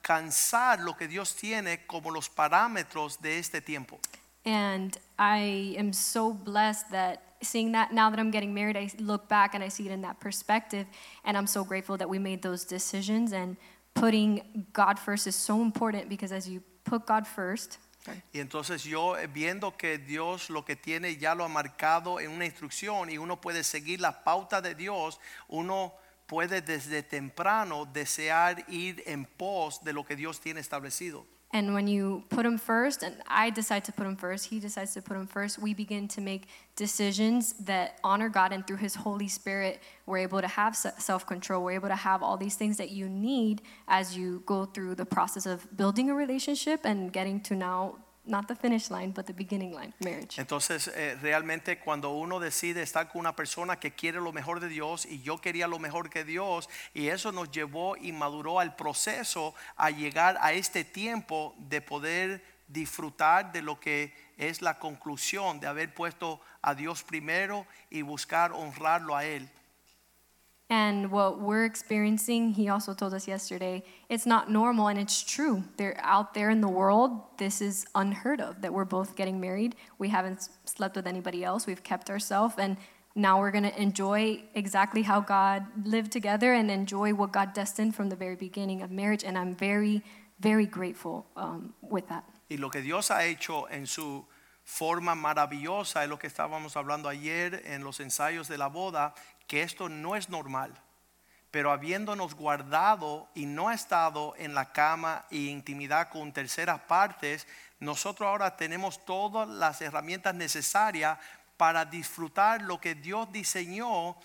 [0.02, 3.98] alcanzar lo que Dios tiene como los parámetros de este tiempo.
[4.44, 9.28] And I am so blessed that seeing that now that I'm getting married, I look
[9.28, 10.86] back and I see it in that perspective.
[11.24, 13.32] And I'm so grateful that we made those decisions.
[13.32, 13.56] And
[13.94, 17.78] putting God first is so important because as you put God first,
[18.32, 22.32] Y entonces yo eh, viendo que Dios lo que tiene ya lo ha marcado en
[22.32, 25.94] una instrucción y uno puede seguir las pautas de Dios, uno
[26.32, 31.26] puede desde temprano desear ir en pos de lo que Dios tiene establecido.
[31.54, 34.94] and when you put Him first, and I decide to put Him first, He decides
[34.94, 36.44] to put Him first, we begin to make
[36.76, 38.52] decisions that honor God.
[38.52, 41.62] And through His Holy Spirit, we're able to have self control.
[41.62, 45.04] We're able to have all these things that you need as you go through the
[45.04, 49.32] process of building a relationship and getting to now, not the finish line, but the
[49.32, 50.38] beginning line, marriage.
[50.38, 54.68] Entonces eh, realmente cuando uno decide estar con una persona que quiere lo mejor de
[54.68, 58.76] Dios y yo quería lo mejor que Dios y eso nos llevó y maduró al
[58.76, 65.60] proceso a llegar a este tiempo de poder disfrutar de lo que es la conclusión
[65.60, 69.48] de haber puesto a Dios primero y buscar honrarlo a Él.
[70.70, 75.64] And what we're experiencing, he also told us yesterday, it's not normal and it's true.
[75.76, 77.20] They're out there in the world.
[77.36, 79.76] This is unheard of that we're both getting married.
[79.98, 81.66] We haven't slept with anybody else.
[81.66, 82.78] We've kept ourselves and
[83.14, 87.94] now we're going to enjoy exactly how God lived together and enjoy what God destined
[87.94, 89.24] from the very beginning of marriage.
[89.24, 90.02] And I'm very,
[90.40, 92.24] very grateful um, with that.
[92.48, 94.26] Y lo que Dios ha hecho en su
[94.64, 99.14] forma maravillosa es lo que estábamos hablando ayer en los ensayos de la boda,
[99.52, 100.72] que esto no es normal.
[101.50, 107.46] Pero habiéndonos guardado y no estado en la cama e intimidad con terceras partes,
[107.78, 111.18] nosotros ahora tenemos todas las herramientas necesarias
[111.58, 114.16] para disfrutar lo que Dios diseñó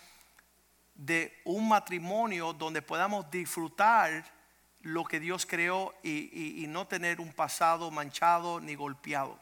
[0.95, 4.23] de un matrimonio donde podamos disfrutar
[4.79, 9.37] lo que Dios creó y, y- y no tener un pasado manchado ni golpeado.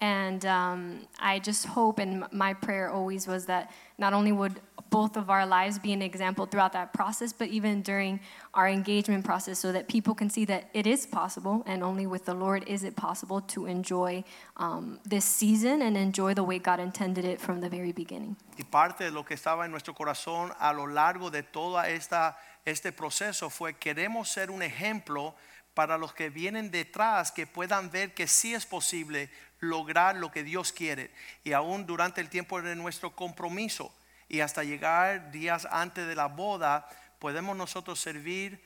[0.00, 5.16] And um, I just hope, and my prayer always was that not only would both
[5.16, 8.20] of our lives be an example throughout that process, but even during
[8.54, 12.24] our engagement process, so that people can see that it is possible, and only with
[12.24, 14.24] the Lord is it possible to enjoy
[14.56, 18.36] um, this season and enjoy the way God intended it from the very beginning.
[18.56, 22.36] Y parte de lo que estaba en nuestro corazón a lo largo de todo esta,
[22.64, 25.34] este proceso fue queremos ser un ejemplo
[25.74, 29.30] para los que vienen detrás, que puedan ver que sí es posible
[29.60, 31.10] lograr lo que Dios quiere.
[31.44, 33.94] Y aún durante el tiempo de nuestro compromiso
[34.28, 36.88] y hasta llegar días antes de la boda,
[37.18, 38.62] podemos nosotros servir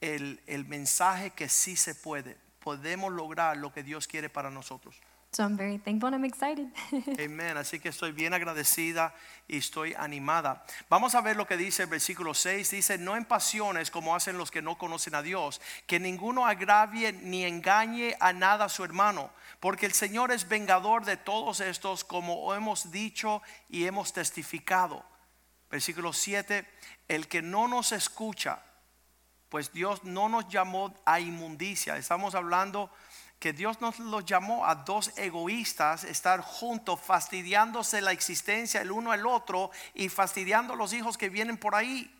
[0.00, 2.36] el, el mensaje que sí se puede.
[2.60, 4.96] Podemos lograr lo que Dios quiere para nosotros.
[5.34, 6.68] So I'm very thankful and I'm excited.
[7.18, 7.56] Amén.
[7.56, 9.12] Así que estoy bien agradecida
[9.48, 10.64] y estoy animada.
[10.88, 12.70] Vamos a ver lo que dice el versículo 6.
[12.70, 17.12] Dice, no en pasiones como hacen los que no conocen a Dios, que ninguno agravie
[17.12, 19.28] ni engañe a nada su hermano,
[19.58, 25.04] porque el Señor es vengador de todos estos, como hemos dicho y hemos testificado.
[25.68, 26.64] Versículo 7,
[27.08, 28.62] el que no nos escucha,
[29.48, 31.96] pues Dios no nos llamó a inmundicia.
[31.96, 32.88] Estamos hablando
[33.38, 39.12] que Dios nos los llamó a dos egoístas estar juntos, fastidiándose la existencia el uno
[39.12, 42.10] al otro y fastidiando los hijos que vienen por ahí.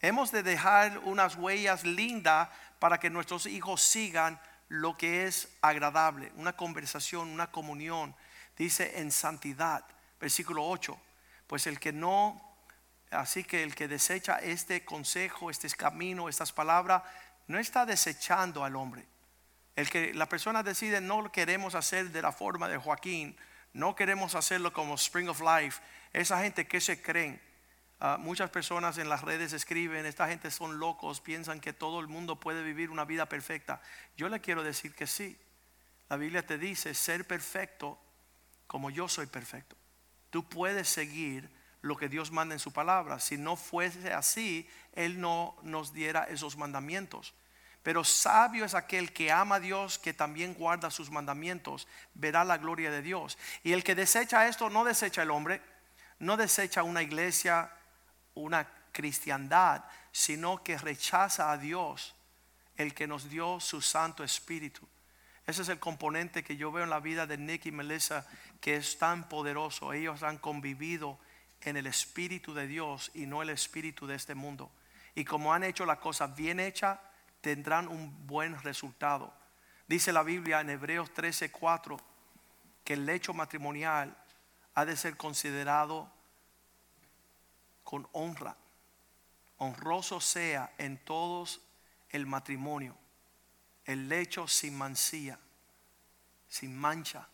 [0.00, 6.32] Hemos de dejar unas huellas lindas para que nuestros hijos sigan lo que es agradable,
[6.36, 8.14] una conversación, una comunión.
[8.56, 9.84] Dice en santidad,
[10.18, 10.98] versículo 8,
[11.46, 12.40] pues el que no,
[13.10, 17.02] así que el que desecha este consejo, este camino, estas palabras,
[17.48, 19.06] no está desechando al hombre.
[19.80, 23.36] El que la persona decide no lo queremos hacer de la forma de Joaquín,
[23.72, 25.80] no queremos hacerlo como Spring of Life.
[26.12, 27.40] Esa gente que se creen,
[28.02, 32.08] Ah, muchas personas en las redes escriben, esta gente son locos, piensan que todo el
[32.08, 33.82] mundo puede vivir una vida perfecta.
[34.16, 35.36] Yo le quiero decir que sí.
[36.08, 38.00] La Biblia te dice ser perfecto
[38.66, 39.76] como yo soy perfecto.
[40.30, 41.50] Tú puedes seguir
[41.82, 43.20] lo que Dios manda en su palabra.
[43.20, 47.34] Si no fuese así, Él no nos diera esos mandamientos.
[47.82, 52.58] Pero sabio es aquel que ama a Dios, que también guarda sus mandamientos, verá la
[52.58, 53.38] gloria de Dios.
[53.62, 55.62] Y el que desecha esto no desecha el hombre,
[56.18, 57.70] no desecha una iglesia,
[58.34, 62.14] una cristiandad, sino que rechaza a Dios,
[62.76, 64.86] el que nos dio su Santo Espíritu.
[65.46, 68.26] Ese es el componente que yo veo en la vida de Nick y Melissa,
[68.60, 69.92] que es tan poderoso.
[69.92, 71.18] Ellos han convivido
[71.62, 74.70] en el Espíritu de Dios y no el Espíritu de este mundo.
[75.14, 77.00] Y como han hecho la cosa bien hecha,
[77.40, 79.32] tendrán un buen resultado.
[79.86, 82.00] Dice la Biblia en Hebreos 13:4
[82.84, 84.16] que el lecho matrimonial
[84.74, 86.10] ha de ser considerado
[87.84, 88.56] con honra.
[89.58, 91.60] Honroso sea en todos
[92.10, 92.96] el matrimonio,
[93.84, 95.38] el lecho sin mancilla,
[96.48, 97.28] sin mancha.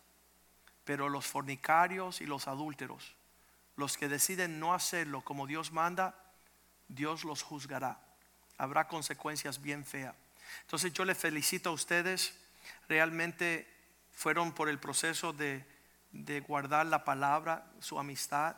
[0.84, 3.14] Pero los fornicarios y los adúlteros,
[3.76, 6.14] los que deciden no hacerlo como Dios manda,
[6.88, 8.05] Dios los juzgará.
[8.58, 10.14] Habrá consecuencias bien feas.
[10.62, 12.34] Entonces yo les felicito a ustedes.
[12.88, 13.66] Realmente
[14.12, 15.64] fueron por el proceso de,
[16.12, 18.56] de guardar la palabra, su amistad.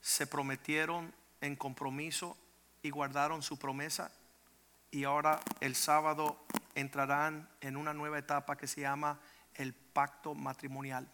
[0.00, 2.36] Se prometieron en compromiso
[2.82, 4.10] y guardaron su promesa.
[4.90, 6.44] Y ahora el sábado
[6.74, 9.18] entrarán en una nueva etapa que se llama
[9.54, 11.08] el pacto matrimonial,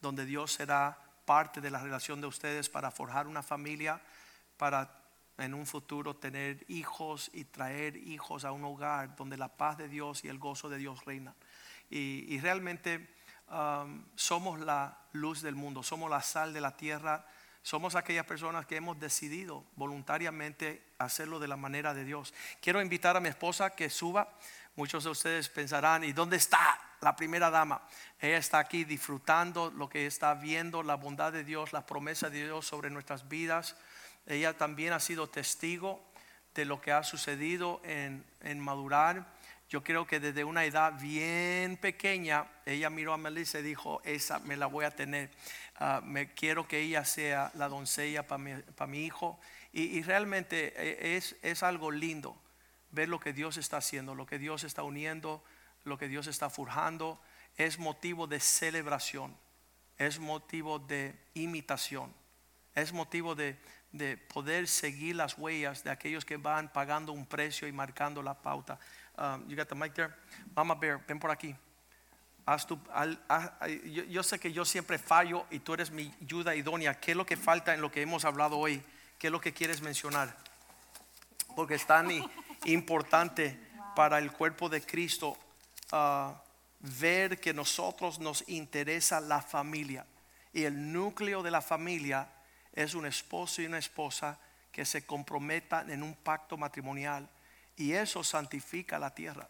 [0.00, 4.00] donde Dios será parte de la relación de ustedes para forjar una familia,
[4.56, 5.01] para
[5.38, 9.88] en un futuro tener hijos y traer hijos a un hogar donde la paz de
[9.88, 11.34] Dios y el gozo de Dios reinan.
[11.90, 13.14] Y, y realmente
[13.50, 17.26] um, somos la luz del mundo, somos la sal de la tierra,
[17.62, 22.34] somos aquellas personas que hemos decidido voluntariamente hacerlo de la manera de Dios.
[22.60, 24.36] Quiero invitar a mi esposa que suba.
[24.74, 27.82] Muchos de ustedes pensarán, ¿y dónde está la primera dama?
[28.18, 32.44] Ella está aquí disfrutando lo que está viendo, la bondad de Dios, la promesa de
[32.44, 33.76] Dios sobre nuestras vidas.
[34.26, 36.02] Ella también ha sido testigo
[36.54, 39.26] de lo que ha sucedido en, en madurar.
[39.68, 44.38] Yo creo que desde una edad bien pequeña, ella miró a Melissa y dijo, esa
[44.40, 45.30] me la voy a tener.
[45.76, 49.40] Ah, me quiero que ella sea la doncella para mi, pa mi, hijo.
[49.72, 52.36] Y, y realmente eh, es, es algo lindo
[52.90, 55.42] ver lo que Dios está haciendo, lo que Dios está uniendo,
[55.84, 57.18] lo que Dios está forjando.
[57.56, 59.34] Es motivo de celebración,
[59.96, 62.14] es motivo de imitación,
[62.74, 63.58] es motivo de,
[63.92, 68.34] de poder seguir las huellas de aquellos que van pagando un precio y marcando la
[68.34, 68.78] pauta.
[69.18, 70.10] Um, you got the mic there?
[70.56, 71.54] Mama Bear, ven por aquí.
[72.44, 72.80] haz tu-
[74.08, 76.98] yo, sé que yo siempre fallo y tú eres mi ayuda idónea.
[76.98, 78.82] ¿Qué es lo que falta en lo que hemos hablado hoy?
[79.18, 80.34] ¿Qué es lo que quieres mencionar?
[81.54, 82.08] Porque es tan
[82.64, 83.58] importante
[83.94, 85.36] para el cuerpo de Cristo
[85.92, 86.42] ah,
[86.80, 90.04] ver que nosotros nos interesa la familia.
[90.52, 92.26] Y el núcleo de la familia
[92.72, 94.38] es un esposo y una esposa
[94.70, 97.28] que se comprometan en un pacto matrimonial.
[97.76, 99.48] Y eso santifica la tierra.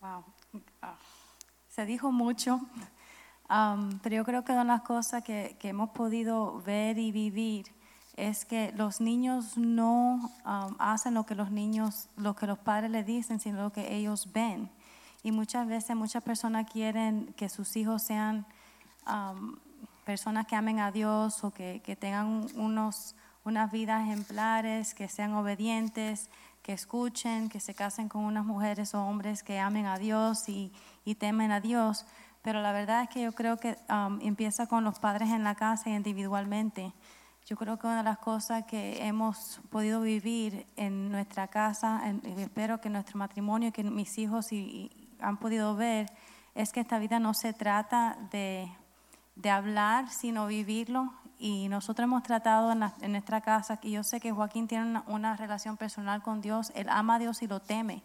[0.00, 0.24] Wow.
[0.82, 0.96] Ah,
[1.68, 2.60] Se dijo mucho,
[3.48, 7.66] um, pero yo creo que de las cosas que, que hemos podido ver y vivir
[8.16, 12.90] es que los niños no um, hacen lo que los niños, lo que los padres
[12.90, 14.70] les dicen, sino lo que ellos ven.
[15.22, 18.46] Y muchas veces muchas personas quieren que sus hijos sean
[19.06, 19.56] um,
[20.04, 25.34] personas que amen a Dios o que, que tengan unos, unas vidas ejemplares, que sean
[25.34, 26.30] obedientes,
[26.62, 30.72] que escuchen, que se casen con unas mujeres o hombres que amen a Dios y,
[31.04, 32.06] y temen a Dios.
[32.42, 35.54] Pero la verdad es que yo creo que um, empieza con los padres en la
[35.54, 36.92] casa y individualmente.
[37.46, 42.02] Yo creo que una de las cosas que hemos podido vivir en nuestra casa,
[42.38, 44.90] espero que nuestro matrimonio, que mis hijos y
[45.20, 46.10] han podido ver,
[46.54, 48.70] es que esta vida no se trata de,
[49.36, 51.12] de hablar, sino vivirlo.
[51.38, 55.76] Y nosotros hemos tratado en, nuestra casa, que yo sé que Joaquín tiene una, relación
[55.76, 58.02] personal con Dios, él ama a Dios y lo teme.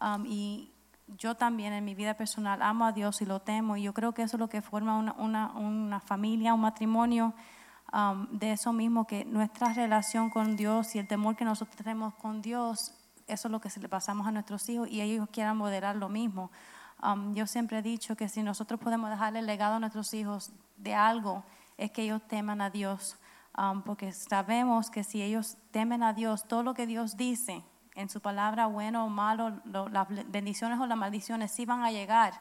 [0.00, 0.72] Um, y
[1.18, 3.76] yo también en mi vida personal amo a Dios y lo temo.
[3.76, 7.32] Y yo creo que eso es lo que forma una, una, una familia, un matrimonio,
[7.92, 12.14] um, de eso mismo, que nuestra relación con Dios y el temor que nosotros tenemos
[12.14, 12.92] con Dios,
[13.26, 16.08] eso es lo que se le pasamos a nuestros hijos y ellos quieran modelar lo
[16.08, 16.50] mismo.
[17.02, 20.50] Um, yo siempre he dicho que si nosotros podemos dejarle el legado a nuestros hijos
[20.76, 21.44] de algo,
[21.76, 23.16] es que ellos teman a Dios.
[23.58, 27.62] Um, porque sabemos que si ellos temen a Dios, todo lo que Dios dice
[27.94, 31.90] en su palabra, bueno o malo, lo- las bendiciones o las maldiciones sí van a
[31.90, 32.40] llegar.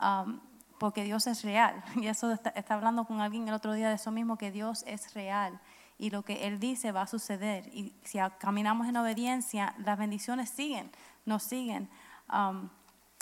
[0.00, 0.40] um,
[0.78, 1.82] porque Dios es real.
[1.96, 5.12] Y eso está, hablando con alguien el otro día de eso mismo, que Dios es
[5.12, 5.58] real.
[5.98, 7.66] Y lo que Él dice va a suceder.
[7.74, 10.92] Y si caminamos en obediencia, las bendiciones siguen,
[11.26, 11.90] nos siguen.
[12.32, 12.68] Um,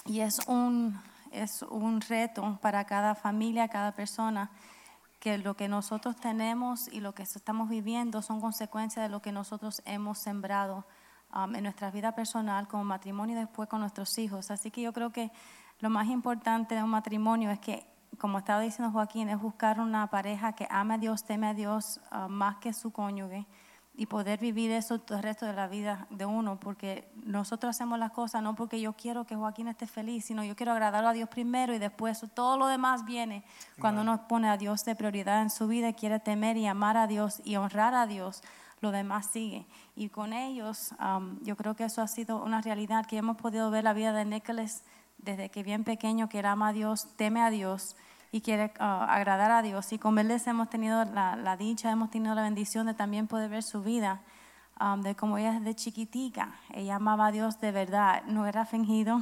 [0.06, 0.98] y es un,
[1.32, 4.50] es un reto para cada familia, cada persona,
[5.20, 9.32] que lo que nosotros tenemos y lo que estamos viviendo son consecuencias de lo que
[9.32, 10.84] nosotros hemos sembrado
[11.34, 14.50] um, en nuestra vida personal, como matrimonio y después con nuestros hijos.
[14.50, 15.32] Así que yo creo que
[15.80, 17.86] lo más importante de un matrimonio es que,
[18.18, 22.00] como estaba diciendo Joaquín, es buscar una pareja que ame a Dios, teme a Dios
[22.12, 23.46] uh, más que su cónyuge
[23.98, 27.98] y poder vivir eso todo el resto de la vida de uno, porque nosotros hacemos
[27.98, 31.12] las cosas no porque yo quiero que Joaquín esté feliz, sino yo quiero agradar a
[31.12, 33.42] Dios primero y después todo lo demás viene
[33.80, 37.06] cuando uno pone a Dios de prioridad en su vida, quiere temer y amar a
[37.06, 38.42] Dios y honrar a Dios,
[38.82, 39.66] lo demás sigue.
[39.94, 43.70] Y con ellos, um, yo creo que eso ha sido una realidad que hemos podido
[43.70, 44.82] ver la vida de Nicholas
[45.16, 47.96] desde que bien pequeño, que él ama a Dios, teme a Dios
[48.32, 49.92] y quiere ah, agradar a Dios.
[49.92, 53.48] Y con Beldes hemos tenido la, la dicha, hemos tenido la bendición de también poder
[53.50, 54.20] ver su vida,
[54.80, 59.20] um, de cómo ella desde chiquitica, ella amaba a Dios de verdad, no era fingido,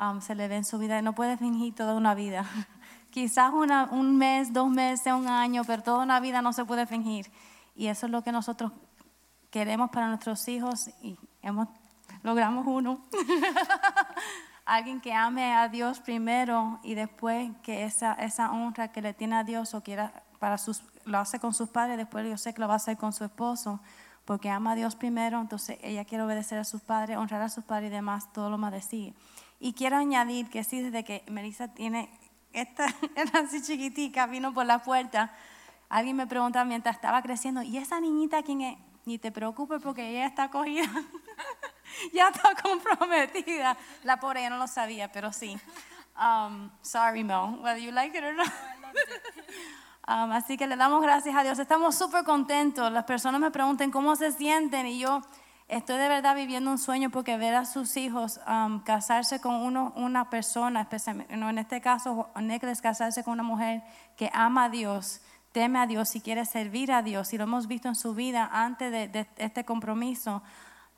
[0.00, 2.44] um, se le ve en su vida, no puede fingir toda una vida.
[3.10, 6.86] Quizás una- un mes, dos meses, un año, pero toda una vida no se puede
[6.86, 7.30] fingir.
[7.76, 8.72] Y eso es lo que nosotros
[9.50, 11.68] queremos para nuestros hijos y hemos,
[12.24, 12.98] logramos uno.
[14.64, 19.36] Alguien que ame a Dios primero y después que esa, esa honra que le tiene
[19.36, 22.60] a Dios o quiera para sus, lo hace con sus padres, después yo sé que
[22.60, 23.80] lo va a hacer con su esposo,
[24.24, 27.64] porque ama a Dios primero, entonces ella quiere obedecer a sus padres, honrar a sus
[27.64, 29.14] padres y demás, todo lo más de.
[29.60, 32.08] Y quiero añadir que sí, desde que Melissa tiene,
[32.52, 32.86] esta
[33.16, 35.32] era así chiquitica, vino por la puerta,
[35.90, 38.78] alguien me preguntaba mientras estaba creciendo, ¿y esa niñita quién es?
[39.04, 40.88] Ni te preocupes porque ella está cogida.
[42.12, 43.76] ya está comprometida.
[44.02, 45.58] La pobre ella no lo sabía, pero sí.
[46.16, 48.46] Um, sorry, Mel, whether you like it or not.
[50.06, 51.58] Um, así que le damos gracias a Dios.
[51.58, 52.92] Estamos súper contentos.
[52.92, 55.22] Las personas me preguntan cómo se sienten y yo
[55.66, 59.94] estoy de verdad viviendo un sueño porque ver a sus hijos um, casarse con uno,
[59.96, 63.82] una persona, especialmente, no, en este caso, Nicholas casarse con una mujer
[64.18, 65.22] que ama a Dios,
[65.52, 67.32] teme a Dios y quiere servir a Dios.
[67.32, 70.42] Y lo hemos visto en su vida antes de, de este compromiso.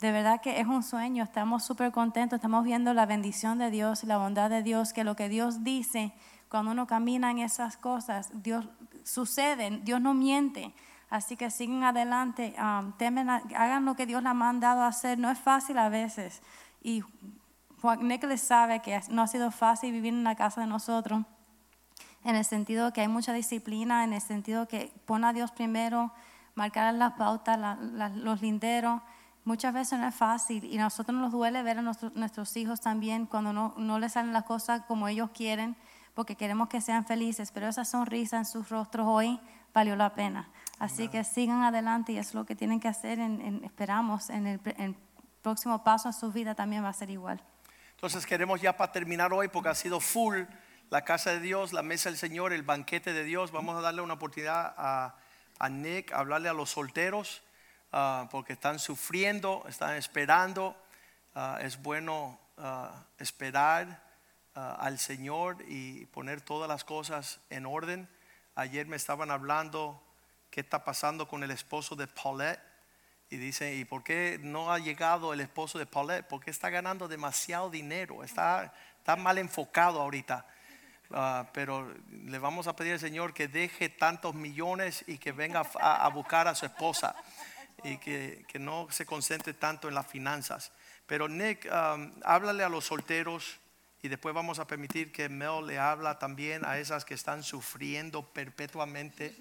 [0.01, 4.05] De verdad que es un sueño, estamos súper contentos, estamos viendo la bendición de Dios
[4.05, 6.12] y la bondad de Dios, que lo que Dios dice,
[6.51, 8.68] cuando uno camina en esas cosas, Dios
[9.05, 10.74] sucede, Dios no miente.
[11.09, 15.18] Así que siguen adelante, um, temen, hagan lo que Dios les ha mandado a hacer.
[15.18, 16.43] No es fácil a veces.
[16.82, 17.02] Y
[17.81, 21.24] Juan Nicholas sabe que no ha sido fácil vivir en la casa de nosotros,
[22.24, 26.12] en el sentido que hay mucha disciplina, en el sentido que pone a Dios primero,
[26.55, 29.01] marcar las pautas, la- la- los linderos,
[29.47, 32.81] Muchas veces no es fácil y a nosotros nos duele ver a nuestro- nuestros hijos
[32.81, 35.77] también cuando no, no les salen las cosas como ellos quieren,
[36.14, 39.40] porque queremos que sean felices, pero esa sonrisa en sus rostros hoy
[39.73, 40.48] valió la pena.
[40.78, 43.18] Así que sigan adelante y es lo que tienen que hacer.
[43.20, 44.97] En, en- esperamos en el, en
[45.43, 47.40] próximo paso en su vida también va a ser igual.
[47.93, 50.43] Entonces queremos ya para terminar hoy, porque ha sido full
[50.90, 53.52] la casa de Dios, la mesa del Señor, el banquete de Dios.
[53.52, 55.14] Vamos a darle una oportunidad a,
[55.60, 57.43] a Nick, a hablarle a los solteros,
[57.93, 60.77] ah, porque están sufriendo, están esperando.
[61.35, 64.05] Ah, es bueno ah, esperar
[64.55, 68.09] al Señor y poner todas las cosas en orden.
[68.55, 70.03] Ayer me estaban hablando
[70.51, 72.59] qué está pasando con el esposo de Paulette.
[73.29, 76.27] Y dice, ¿y por qué no ha llegado el esposo de Paulette?
[76.27, 80.47] Porque está ganando demasiado dinero, está, está mal enfocado ahorita.
[81.11, 85.65] Ah, pero le vamos a pedir al Señor que deje tantos millones y que venga
[85.79, 87.15] a, a buscar a su esposa
[87.85, 90.73] y que, que no se concentre tanto en las finanzas.
[91.07, 93.59] Pero Nick, um, háblale a los solteros
[94.03, 98.23] y después vamos a permitir que Mel le habla también a esas que están sufriendo
[98.23, 99.36] perpetuamente,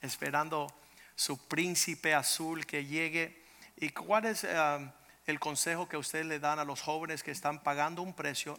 [0.00, 0.72] esperando
[1.14, 3.42] su príncipe azul que llegue.
[3.76, 4.90] ¿Y cuál es um,
[5.26, 8.58] el consejo que ustedes le dan a los jóvenes que están pagando un precio?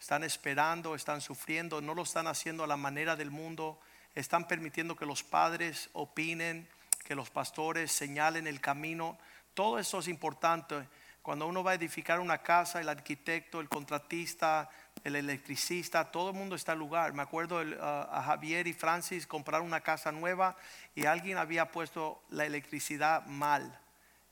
[0.00, 3.78] Están esperando, están sufriendo, no lo están haciendo a la manera del mundo,
[4.14, 6.66] están permitiendo que los padres opinen,
[7.10, 9.18] que los pastores señalen el camino.
[9.52, 10.86] Todo eso es importante.
[11.22, 14.70] Cuando uno va a edificar una casa, el arquitecto, el contratista,
[15.02, 17.12] el electricista, todo el mundo está al lugar.
[17.12, 20.56] Me acuerdo uh, a Javier y Francis compraron una casa nueva
[20.94, 23.76] y alguien había puesto la electricidad mal.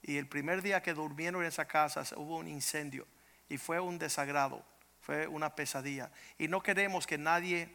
[0.00, 3.08] Y el primer día que durmieron en esa casa hubo un incendio
[3.48, 4.64] y fue un desagrado,
[5.00, 6.12] fue una pesadilla.
[6.38, 7.74] Y no queremos que nadie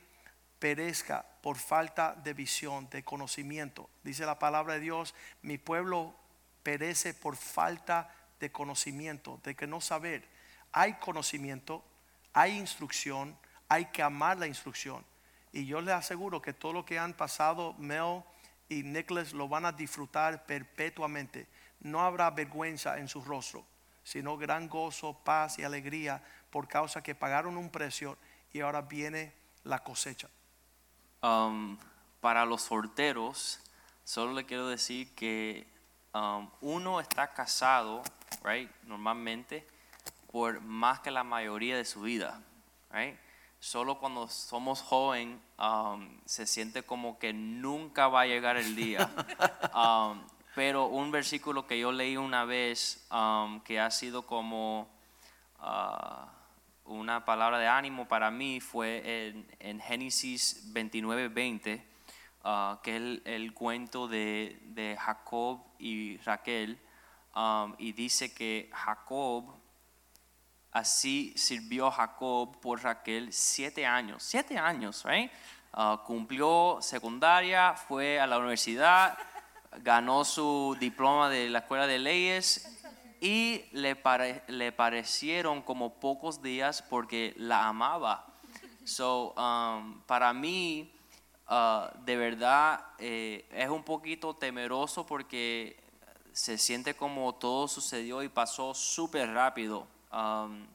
[0.63, 3.89] perezca por falta de visión, de conocimiento.
[4.01, 6.15] Dice la palabra de Dios, mi pueblo
[6.63, 8.09] perece por falta
[8.39, 10.25] de conocimiento, de que no saber.
[10.71, 11.83] Hay conocimiento,
[12.31, 13.37] hay instrucción,
[13.67, 15.03] hay que amar la instrucción.
[15.51, 18.23] Y yo les aseguro que todo lo que han pasado Mel
[18.69, 21.45] y Nicholas lo van a disfrutar perpetuamente.
[21.81, 23.65] No habrá vergüenza en su rostro,
[24.01, 28.17] sino gran gozo, paz y alegría por causa que pagaron un precio
[28.53, 29.33] y ahora viene
[29.65, 30.29] la cosecha.
[31.23, 31.77] Um,
[32.19, 33.61] para los solteros,
[34.03, 35.65] solo le quiero decir que
[36.13, 38.03] um, uno está casado,
[38.43, 39.65] right, normalmente,
[40.29, 42.41] por más que la mayoría de su vida,
[42.91, 43.17] right?
[43.61, 49.09] Solo cuando somos joven um, se siente como que nunca va a llegar el día.
[50.55, 53.07] Pero un versículo que yo leí una vez
[53.63, 54.89] que ha sido como
[55.59, 56.27] ah,
[56.85, 61.85] una palabra de ánimo para mí fue en, Génesis 29, 20,
[62.43, 66.79] ah, que es el, cuento de, de Jacob y Raquel,
[67.77, 69.55] y dice que Jacob,
[70.71, 75.31] así sirvió Jacob por Raquel siete años, siete años, right?
[75.71, 79.17] Ah, cumplió secundaria, fue a la universidad,
[79.81, 82.72] ganó su diploma de la escuela de leyes
[83.23, 88.25] y le, pare- le parecieron como pocos días porque la amaba.
[88.83, 90.91] So, um, para mí,
[91.49, 95.81] uh, de verdad, eh, es un poquito temeroso porque
[96.33, 99.87] se siente como todo sucedió y pasó súper rápido.
[100.11, 100.67] Um,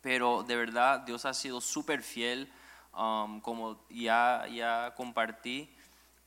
[0.00, 2.50] pero de verdad Dios ha sido súper fiel,
[2.96, 5.68] um, como ya, ya compartí.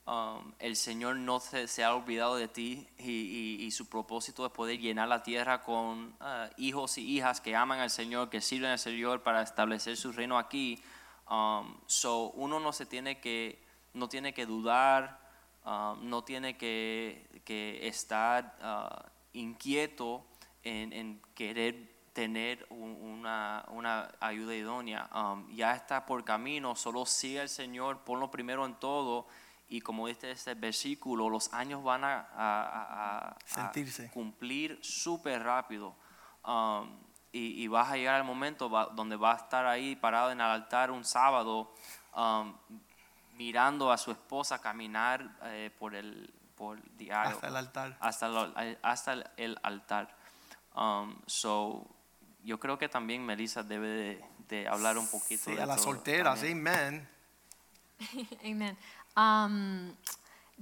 [0.06, 4.78] Um, el Señor no se, se ha olvidado de ti y, su propósito es poder
[4.78, 8.78] llenar la tierra con ah, hijos y hijas que aman al Señor, que sirven al
[8.78, 10.82] Señor para establecer su reino aquí.
[11.30, 13.64] Um, so uno no se tiene que,
[13.94, 15.18] no tiene que dudar,
[15.64, 20.26] um, no tiene que, que estar ah, inquieto
[20.64, 25.08] en, querer tener un- una, una ayuda idónea.
[25.54, 29.26] Ya está por camino, solo sigue al Señor, ponlo primero en todo.
[29.72, 34.10] Y como dice este versículo, los años van a, a- a- a- a Sentirse.
[34.10, 35.94] cumplir súper rápido.
[36.44, 36.98] Um,
[37.32, 40.40] y, y vas a llegar al momento va- donde va a estar ahí parado en
[40.42, 41.72] el altar un sábado,
[42.14, 42.54] um,
[43.38, 47.96] mirando a su esposa caminar eh, por el por the aisle Hasta el altar.
[47.98, 50.14] hasta el, hasta el- el altar.
[50.74, 51.86] Um, so,
[52.44, 55.76] yo creo que también Melissa debe de, de hablar un poquito Sí, de a las
[55.76, 57.08] todo solteras, también.
[58.44, 58.76] amén.
[59.16, 59.96] Um,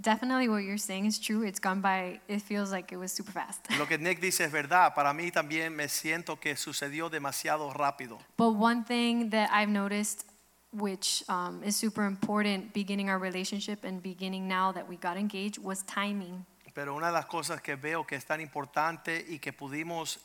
[0.01, 1.43] definitely what you're saying is true.
[1.43, 3.60] It's gone by, it feels like it was super fast.
[3.78, 4.94] Lo que Nick dice es verdad.
[4.94, 8.18] Para mí también me siento que sucedió demasiado rápido.
[8.36, 10.24] But one thing that I've noticed,
[10.72, 15.59] which um, is super important beginning our relationship and beginning now that we got engaged,
[15.59, 16.47] was timing.
[16.72, 20.20] Pero una de las cosas que veo que es tan importante y que pudimos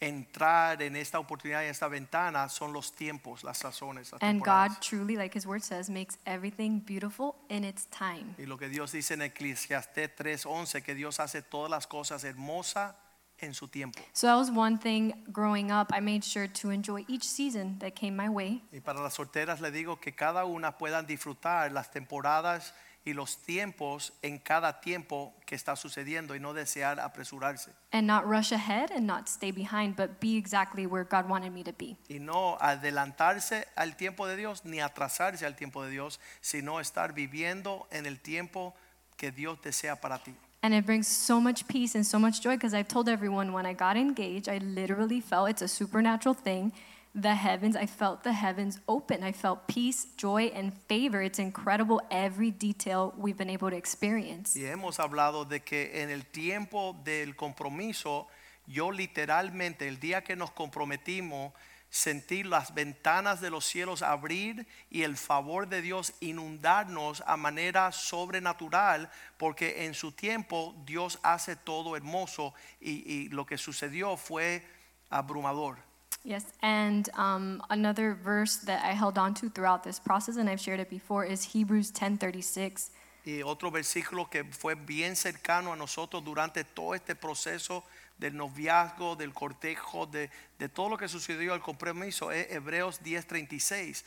[0.00, 4.12] entrar en esta oportunidad, en esta ventana, son los tiempos, las sazones.
[4.12, 4.76] Las And temporadas.
[4.76, 8.34] God truly, like His word says, makes everything beautiful in its time.
[8.38, 12.94] Y lo que Dios dice en Eclesiastés 3:11, que Dios hace todas las cosas hermosas
[13.40, 14.00] en su tiempo.
[14.12, 15.92] So that was one thing growing up.
[15.92, 18.62] I made sure to enjoy each season that came my way.
[18.72, 22.74] Y para las solteras le digo que cada una puedan disfrutar las temporadas
[23.08, 27.72] y los tiempos en cada tiempo que está sucediendo y no desear apresurarse.
[27.90, 31.64] And not rush ahead and not stay behind, but be exactly where God wanted me
[31.64, 31.96] to be.
[32.10, 37.14] Y no adelantarse al tiempo de Dios ni atrasarse al tiempo de Dios, sino estar
[37.14, 38.74] viviendo en el tiempo
[39.16, 40.34] que Dios desea para ti.
[40.62, 43.64] And it brings so much peace and so much joy because I've told everyone when
[43.64, 46.72] I got engaged, I literally felt it's a supernatural thing.
[47.20, 49.24] The heavens, I felt the heavens open.
[49.24, 51.20] I felt peace, joy, and favor.
[51.20, 54.56] It's incredible every detail we've been able to experience.
[54.56, 58.28] Y hemos hablado de que en el tiempo del compromiso,
[58.66, 61.52] yo literalmente el día que nos comprometimos,
[61.90, 67.90] sentir las ventanas de los cielos abrir y el favor de Dios inundarnos a manera
[67.90, 74.64] sobrenatural, porque en su tiempo Dios hace todo hermoso y, y lo que sucedió fue
[75.10, 75.87] abrumador.
[76.24, 80.60] Yes, and um, another verse that I held on to throughout this process, and I've
[80.60, 82.90] shared it before, is Hebrews 10:36.
[83.24, 87.84] Y otro versículo que fue bien cercano a nosotros durante todo este proceso
[88.18, 94.04] del noviazgo, del cortejo, de, de todo lo que sucedió al compromiso es Hebreos 10:36.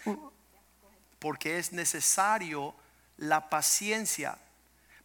[1.20, 2.74] Porque es necesario
[3.18, 4.38] la paciencia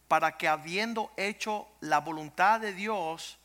[0.07, 3.37] para que habiendo hecho la voluntad de Dios,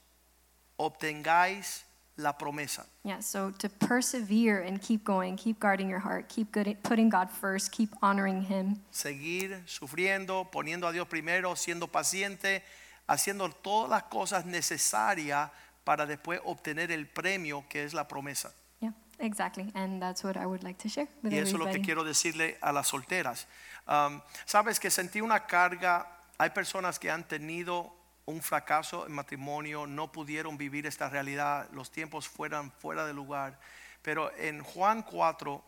[0.77, 1.85] obtengáis
[2.23, 2.87] la promesa.
[3.05, 7.31] Yeah, so to persevere and keep going, keep guarding your heart, keep good, putting God
[7.31, 8.81] first, keep honoring Him.
[8.91, 12.63] seguir sufriendo, poniendo a Dios primero, siendo paciente,
[13.07, 15.51] haciendo todas las cosas necesarias
[15.85, 18.53] para después obtener el premio que es la promesa.
[18.81, 19.71] Yeah, exactly.
[19.75, 22.05] And that's what I would like to share with Y eso es lo que quiero
[22.05, 23.47] decirle a las solteras.
[23.87, 26.07] Um, Sabes que sentí una carga,
[26.39, 27.93] hay personas que han tenido
[28.25, 33.59] un fracaso en matrimonio, no pudieron vivir esta realidad, los tiempos fueran fuera de lugar.
[34.03, 35.65] Pero en Juan 4,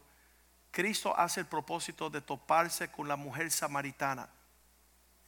[0.70, 4.28] Cristo hace el propósito de toparse con la mujer samaritana.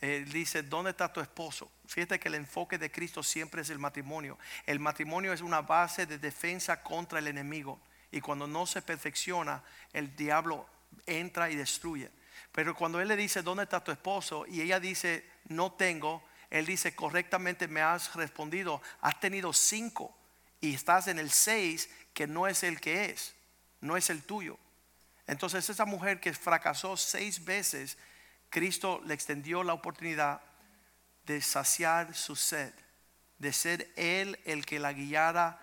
[0.01, 1.71] Él dice, ¿dónde está tu esposo?
[1.87, 4.39] Fíjate que el enfoque de Cristo siempre es el matrimonio.
[4.67, 7.81] El matrimonio es una base de defensa contra el enemigo.
[8.11, 9.63] Y cuando no se perfecciona,
[9.93, 10.69] el diablo
[11.07, 12.11] entra y destruye.
[12.53, 14.47] Pero cuando él le dice, ¿dónde está tu esposo?
[14.47, 16.23] Y ella dice, no tengo.
[16.59, 18.81] Él dice, correctamente me has respondido.
[19.01, 20.17] Has tenido cinco
[20.61, 23.35] y estás en el seis que no es el que es,
[23.81, 24.59] no es el tuyo.
[25.27, 27.99] Entonces esa mujer que fracasó seis veces,
[28.49, 30.41] Cristo le extendió la oportunidad
[31.25, 32.73] de saciar su sed,
[33.39, 35.61] de ser Él el que la guiara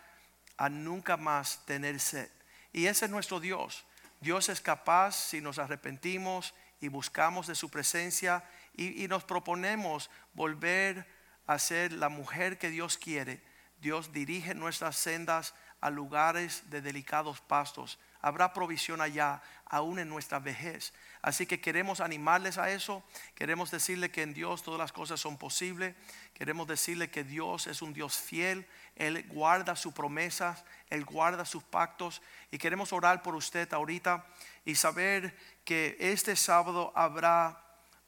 [0.57, 2.29] a nunca más tener sed.
[2.71, 3.85] Y ese es nuestro Dios.
[4.19, 8.43] Dios es capaz si nos arrepentimos y buscamos de su presencia
[8.75, 11.07] y, nos proponemos volver
[11.45, 13.41] a ser la mujer que Dios quiere.
[13.79, 17.99] Dios dirige nuestras sendas a lugares de delicados pastos.
[18.21, 20.93] Habrá provisión allá, aún en nuestra vejez.
[21.21, 23.03] Así que queremos animarles a eso.
[23.35, 25.95] Queremos decirle que en Dios todas las cosas son posibles.
[26.33, 28.65] Queremos decirle que Dios es un Dios fiel.
[28.95, 30.63] Él guarda sus promesas.
[30.89, 32.21] Él guarda sus pactos.
[32.49, 34.25] Y queremos orar por usted ahorita
[34.63, 37.62] y saber que este sábado habrá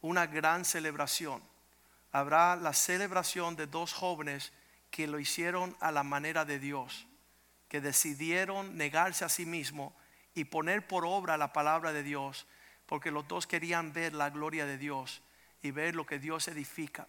[0.06, 1.42] una gran celebración.
[2.12, 4.52] Habrá la celebración de dos jóvenes
[4.90, 7.06] que lo hicieron a la manera de Dios,
[7.68, 9.94] que decidieron negarse a sí mismo
[10.34, 12.46] y poner por obra la palabra de Dios,
[12.86, 15.22] porque los dos querían ver la gloria de Dios
[15.60, 17.08] y ver lo que Dios edifica.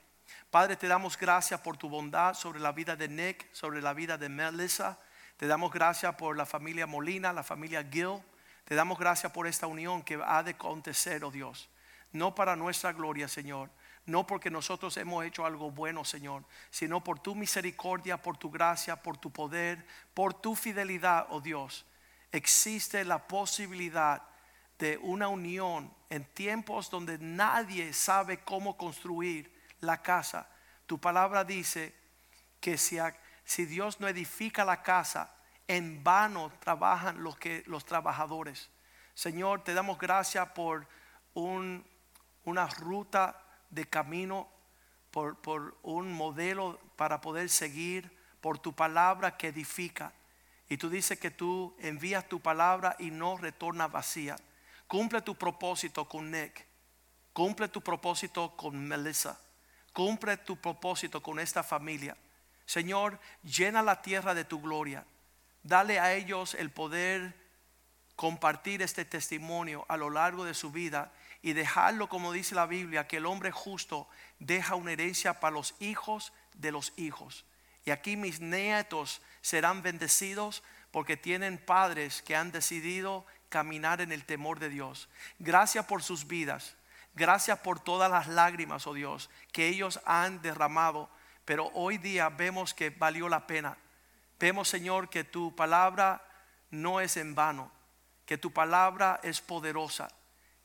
[0.50, 4.18] Padre, te damos gracias por tu bondad sobre la vida de Nick, sobre la vida
[4.18, 4.98] de Melissa.
[5.38, 8.22] Te damos gracias por la familia Molina, la familia Gill.
[8.66, 11.70] Te damos gracias por esta unión que ha de acontecer, oh Dios.
[12.12, 13.70] No para nuestra gloria, Señor.
[14.06, 18.96] No porque nosotros hemos hecho algo bueno, Señor, sino por tu misericordia, por tu gracia,
[18.96, 21.86] por tu poder, por tu fidelidad, oh Dios.
[22.32, 24.24] Existe la posibilidad
[24.80, 29.52] de una unión en tiempos donde nadie sabe cómo construir
[29.82, 30.48] la casa.
[30.86, 31.94] Tu palabra dice
[32.62, 32.98] que si,
[33.44, 35.34] si Dios no edifica la casa,
[35.68, 38.70] en vano trabajan los, que, los trabajadores.
[39.14, 40.88] Señor, te damos gracias por
[41.34, 41.86] un-
[42.48, 44.48] una ruta de camino,
[45.12, 48.10] por, por un modelo para poder seguir,
[48.40, 50.14] por tu palabra que edifica.
[50.70, 54.38] Y tú dices que tú envías tu palabra y no retorna vacía.
[54.88, 56.66] Cumple tu propósito con Nick.
[57.34, 59.38] Cumple tu propósito con Melissa.
[59.92, 62.16] Cumple tu propósito con esta familia.
[62.66, 65.06] Señor, llena la tierra de tu gloria.
[65.64, 67.36] Dale a ellos el poder
[68.16, 71.12] compartir este testimonio a lo largo de su vida
[71.42, 74.08] y dejarlo, como dice la Biblia, que el hombre justo
[74.40, 77.46] deja una herencia para los hijos de los hijos.
[77.86, 84.26] Y aquí mis nietos serán bendecidos porque tienen padres que han decidido caminar en el
[84.26, 85.10] temor de Dios.
[85.40, 86.76] Gracias por sus vidas.
[87.14, 91.10] Gracias por todas las lágrimas, oh Dios, que ellos han derramado.
[91.46, 93.78] Pero hoy día vemos que valió la pena.
[94.40, 96.24] Vemos, Señor, que tu palabra
[96.70, 97.72] no es en vano,
[98.26, 100.10] que tu palabra es poderosa,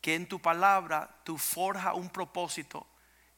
[0.02, 2.86] que en tu palabra tú forja un propósito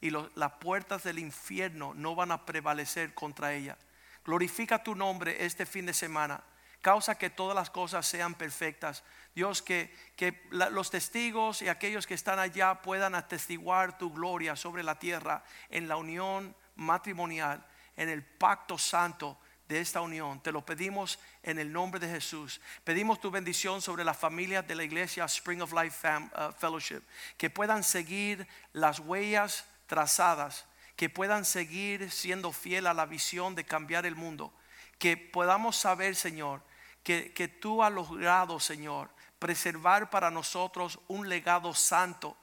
[0.01, 3.77] y las puertas del infierno no van a prevalecer contra ella.
[4.25, 6.43] Glorifica tu nombre este fin de semana.
[6.81, 9.03] Causa que todas las cosas sean perfectas.
[9.33, 14.83] Dios, que, que los testigos y aquellos que están allá puedan atestiguar tu gloria sobre
[14.83, 17.65] la tierra en la unión matrimonial,
[17.95, 20.41] en el pacto santo de esta unión.
[20.41, 22.61] Te lo pedimos en el nombre de Jesús.
[22.83, 27.01] Pedimos tu bendición sobre las familias de la iglesia Spring of Life uh, Fellowship,
[27.37, 30.65] que puedan seguir las huellas trazadas,
[30.95, 34.53] que puedan seguir siendo fiel a la visión de cambiar el mundo,
[34.97, 36.61] que podamos saber, Señor,
[37.03, 39.09] que, que tú has logrado, Señor,
[39.39, 42.37] preservar para nosotros un legado santo,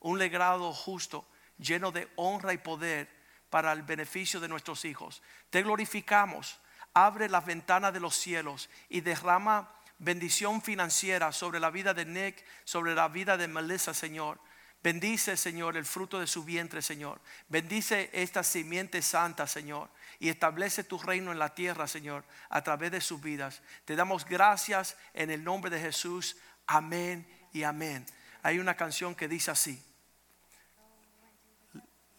[0.00, 1.26] un legado justo,
[1.58, 3.08] lleno de honra y poder
[3.50, 5.22] para el beneficio de nuestros hijos.
[5.50, 6.60] Te glorificamos,
[6.96, 12.42] abre las ventanas de los cielos y derrama bendición financiera sobre la vida de Nick,
[12.64, 14.40] sobre la vida de Melissa, Señor.
[14.82, 17.20] Bendice, Señor, el fruto de su vientre, Señor.
[17.50, 19.90] Bendice esta simiente santa, Señor.
[20.20, 23.60] Y establece tu reino en la tierra, Señor, a través de sus vidas.
[23.84, 26.38] Te damos gracias en el nombre de Jesús.
[26.66, 28.06] Amén y amén.
[28.42, 29.84] Hay una canción que dice así.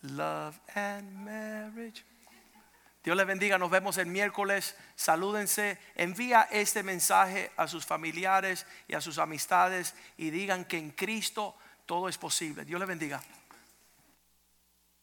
[0.04, 2.04] Love and marriage.
[3.08, 4.76] Dios les bendiga, nos vemos el miércoles.
[4.98, 10.92] Salúdense, envía este mensaje a sus familiares y a sus amistades y digan que en
[10.92, 11.56] Cristo
[11.86, 12.66] todo es posible.
[12.66, 13.22] Dios le bendiga.